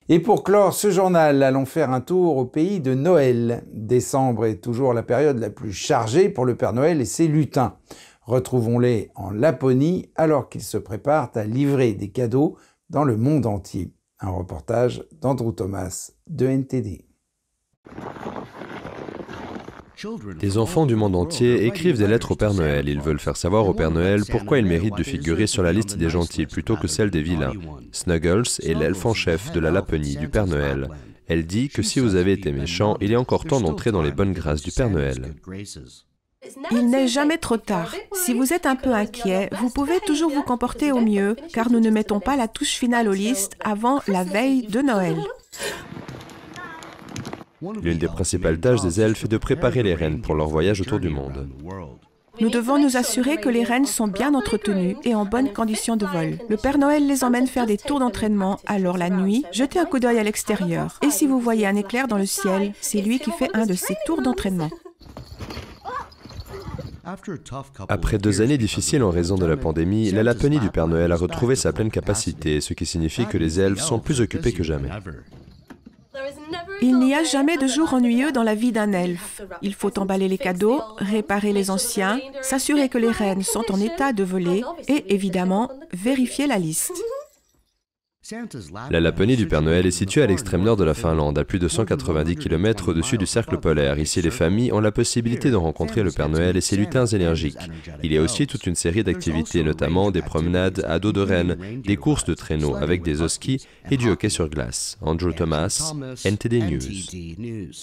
Et 0.07 0.19
pour 0.19 0.43
clore 0.43 0.75
ce 0.75 0.91
journal, 0.91 1.41
allons 1.41 1.65
faire 1.65 1.89
un 1.89 1.99
tour 1.99 2.37
au 2.37 2.45
pays 2.45 2.79
de 2.79 2.93
Noël. 2.93 3.63
Décembre 3.73 4.45
est 4.45 4.61
toujours 4.63 4.93
la 4.93 5.01
période 5.01 5.39
la 5.39 5.49
plus 5.49 5.73
chargée 5.73 6.29
pour 6.29 6.45
le 6.45 6.55
Père 6.55 6.73
Noël 6.73 7.01
et 7.01 7.05
ses 7.05 7.27
lutins. 7.27 7.77
Retrouvons-les 8.21 9.09
en 9.15 9.31
Laponie 9.31 10.11
alors 10.15 10.47
qu'ils 10.47 10.61
se 10.61 10.77
préparent 10.77 11.31
à 11.33 11.45
livrer 11.45 11.93
des 11.93 12.09
cadeaux 12.09 12.55
dans 12.91 13.03
le 13.03 13.17
monde 13.17 13.47
entier. 13.47 13.95
Un 14.19 14.29
reportage 14.29 15.03
d'Andrew 15.21 15.53
Thomas 15.53 16.11
de 16.27 16.45
NTD. 16.45 17.07
Des 20.39 20.57
enfants 20.57 20.85
du 20.85 20.95
monde 20.95 21.15
entier 21.15 21.65
écrivent 21.65 21.97
des 21.97 22.07
lettres 22.07 22.31
au 22.31 22.35
Père 22.35 22.53
Noël. 22.53 22.89
Ils 22.89 22.99
veulent 23.01 23.19
faire 23.19 23.37
savoir 23.37 23.67
au 23.67 23.73
Père 23.73 23.91
Noël 23.91 24.23
pourquoi 24.29 24.59
il 24.59 24.65
mérite 24.65 24.97
de 24.97 25.03
figurer 25.03 25.47
sur 25.47 25.63
la 25.63 25.73
liste 25.73 25.97
des 25.97 26.09
gentils 26.09 26.45
plutôt 26.45 26.75
que 26.75 26.87
celle 26.87 27.11
des 27.11 27.21
vilains. 27.21 27.53
Snuggles 27.91 28.43
est 28.63 28.73
l'elfe 28.73 29.05
en 29.05 29.13
chef 29.13 29.51
de 29.51 29.59
la 29.59 29.71
Laponie 29.71 30.17
du 30.17 30.27
Père 30.27 30.47
Noël. 30.47 30.89
Elle 31.27 31.45
dit 31.45 31.69
que 31.69 31.81
si 31.81 31.99
vous 31.99 32.15
avez 32.15 32.33
été 32.33 32.51
méchant, 32.51 32.97
il 33.01 33.11
est 33.11 33.17
encore 33.17 33.45
temps 33.45 33.61
d'entrer 33.61 33.91
dans 33.91 34.01
les 34.01 34.11
bonnes 34.11 34.33
grâces 34.33 34.61
du 34.61 34.71
Père 34.71 34.89
Noël. 34.89 35.33
Il 36.71 36.89
n'est 36.89 37.07
jamais 37.07 37.37
trop 37.37 37.57
tard. 37.57 37.95
Si 38.13 38.33
vous 38.33 38.53
êtes 38.53 38.65
un 38.65 38.75
peu 38.75 38.93
inquiet, 38.93 39.49
vous 39.59 39.69
pouvez 39.69 39.99
toujours 40.05 40.29
vous 40.29 40.43
comporter 40.43 40.91
au 40.91 40.99
mieux, 40.99 41.35
car 41.53 41.71
nous 41.71 41.79
ne 41.79 41.89
mettons 41.89 42.19
pas 42.19 42.35
la 42.35 42.47
touche 42.47 42.73
finale 42.73 43.07
aux 43.07 43.13
listes 43.13 43.53
avant 43.59 44.01
la 44.07 44.23
veille 44.23 44.67
de 44.67 44.81
Noël. 44.81 45.17
L'une 47.61 47.97
des 47.97 48.07
principales 48.07 48.59
tâches 48.59 48.81
des 48.81 49.01
elfes 49.01 49.25
est 49.25 49.29
de 49.29 49.37
préparer 49.37 49.83
les 49.83 49.95
reines 49.95 50.21
pour 50.21 50.35
leur 50.35 50.47
voyage 50.47 50.81
autour 50.81 50.99
du 50.99 51.09
monde. 51.09 51.47
Nous 52.41 52.49
devons 52.49 52.77
nous 52.77 52.97
assurer 52.97 53.37
que 53.37 53.47
les 53.47 53.63
reines 53.63 53.85
sont 53.85 54.09
bien 54.09 54.33
entretenues 54.33 54.97
et 55.05 55.15
en 55.15 55.25
bonnes 55.25 55.53
conditions 55.53 55.95
de 55.95 56.05
vol. 56.05 56.37
Le 56.49 56.57
Père 56.57 56.77
Noël 56.77 57.07
les 57.07 57.23
emmène 57.23 57.47
faire 57.47 57.65
des 57.65 57.77
tours 57.77 57.99
d'entraînement, 57.99 58.59
alors 58.65 58.97
la 58.97 59.09
nuit, 59.09 59.45
jetez 59.53 59.79
un 59.79 59.85
coup 59.85 59.99
d'œil 59.99 60.19
à 60.19 60.23
l'extérieur. 60.23 60.99
Et 61.01 61.11
si 61.11 61.27
vous 61.27 61.39
voyez 61.39 61.65
un 61.65 61.77
éclair 61.77 62.09
dans 62.09 62.17
le 62.17 62.25
ciel, 62.25 62.73
c'est 62.81 63.01
lui 63.01 63.19
qui 63.19 63.31
fait 63.31 63.49
un 63.53 63.65
de 63.65 63.73
ces 63.73 63.95
tours 64.05 64.21
d'entraînement. 64.21 64.69
Après 67.87 68.17
deux 68.17 68.41
années 68.41 68.57
difficiles 68.57 69.03
en 69.03 69.11
raison 69.11 69.35
de 69.35 69.45
la 69.45 69.55
pandémie, 69.55 70.11
la 70.11 70.23
Laponie 70.23 70.59
du 70.59 70.69
Père 70.69 70.87
Noël 70.87 71.13
a 71.13 71.15
retrouvé 71.15 71.55
sa 71.55 71.71
pleine 71.71 71.91
capacité, 71.91 72.59
ce 72.59 72.73
qui 72.73 72.85
signifie 72.85 73.27
que 73.27 73.37
les 73.37 73.61
elfes 73.61 73.79
sont 73.79 73.99
plus 73.99 74.19
occupés 74.19 74.51
que 74.51 74.63
jamais. 74.63 74.89
Il 76.87 76.99
n'y 76.99 77.15
a 77.15 77.23
jamais 77.23 77.57
de 77.57 77.65
jour 77.65 77.95
ennuyeux 77.95 78.31
dans 78.31 78.43
la 78.43 78.53
vie 78.53 78.71
d'un 78.71 78.91
elfe. 78.91 79.41
Il 79.63 79.73
faut 79.73 79.97
emballer 79.97 80.27
les 80.27 80.37
cadeaux, 80.37 80.83
réparer 80.99 81.51
les 81.51 81.71
anciens, 81.71 82.19
s'assurer 82.43 82.89
que 82.89 82.99
les 82.99 83.09
reines 83.09 83.41
sont 83.41 83.63
en 83.71 83.81
état 83.81 84.13
de 84.13 84.23
voler 84.23 84.61
et 84.87 85.11
évidemment 85.11 85.71
vérifier 85.93 86.45
la 86.45 86.59
liste. 86.59 86.93
La 88.89 88.99
Laponie 88.99 89.35
du 89.35 89.47
Père 89.47 89.61
Noël 89.61 89.85
est 89.85 89.91
située 89.91 90.23
à 90.23 90.25
l'extrême 90.25 90.63
nord 90.63 90.77
de 90.77 90.83
la 90.83 90.95
Finlande, 90.95 91.37
à 91.37 91.43
plus 91.43 91.59
de 91.59 91.67
190 91.67 92.37
km 92.37 92.89
au-dessus 92.89 93.19
du 93.19 93.27
cercle 93.27 93.59
polaire. 93.59 93.99
Ici, 93.99 94.19
les 94.19 94.31
familles 94.31 94.71
ont 94.71 94.79
la 94.79 94.91
possibilité 94.91 95.51
de 95.51 95.55
rencontrer 95.55 96.01
le 96.01 96.11
Père 96.11 96.29
Noël 96.29 96.57
et 96.57 96.61
ses 96.61 96.75
lutins 96.75 97.05
énergiques. 97.05 97.69
Il 98.01 98.11
y 98.11 98.17
a 98.17 98.21
aussi 98.21 98.47
toute 98.47 98.65
une 98.65 98.73
série 98.73 99.03
d'activités, 99.03 99.63
notamment 99.63 100.09
des 100.09 100.23
promenades 100.23 100.83
à 100.87 100.97
dos 100.97 101.11
de 101.11 101.21
rennes, 101.21 101.81
des 101.83 101.97
courses 101.97 102.25
de 102.25 102.33
traîneaux 102.33 102.75
avec 102.75 103.03
des 103.03 103.21
oskis 103.21 103.67
et 103.91 103.97
du 103.97 104.09
hockey 104.09 104.29
sur 104.29 104.49
glace. 104.49 104.97
Andrew 105.01 105.31
Thomas, 105.31 105.93
NTD 106.23 106.61
News. 106.61 107.75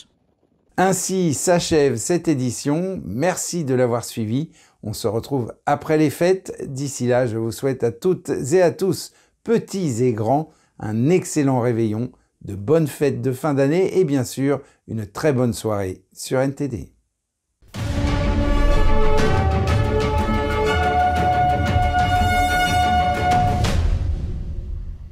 Ainsi 0.77 1.35
s'achève 1.35 1.97
cette 1.97 2.27
édition. 2.27 3.01
Merci 3.05 3.65
de 3.65 3.75
l'avoir 3.75 4.05
suivi. 4.05 4.51
On 4.83 4.93
se 4.93 5.07
retrouve 5.07 5.53
après 5.67 5.99
les 5.99 6.11
fêtes. 6.11 6.53
D'ici 6.67 7.07
là, 7.07 7.27
je 7.27 7.37
vous 7.37 7.53
souhaite 7.53 7.85
à 7.85 7.93
toutes 7.93 8.31
et 8.31 8.63
à 8.63 8.73
tous 8.73 9.13
petits 9.45 10.03
et 10.05 10.13
grands, 10.13 10.51
un 10.79 11.11
excellent 11.11 11.61
réveillon, 11.61 12.13
de 12.43 12.55
bonnes 12.55 12.89
fêtes 12.89 13.23
de 13.23 13.33
fin 13.33 13.55
d'année 13.55 13.99
et 13.99 14.05
bien 14.05 14.25
sûr 14.25 14.61
une 14.89 15.07
très 15.07 15.33
bonne 15.33 15.53
soirée 15.53 16.05
sur 16.13 16.41
NTD. 16.41 16.93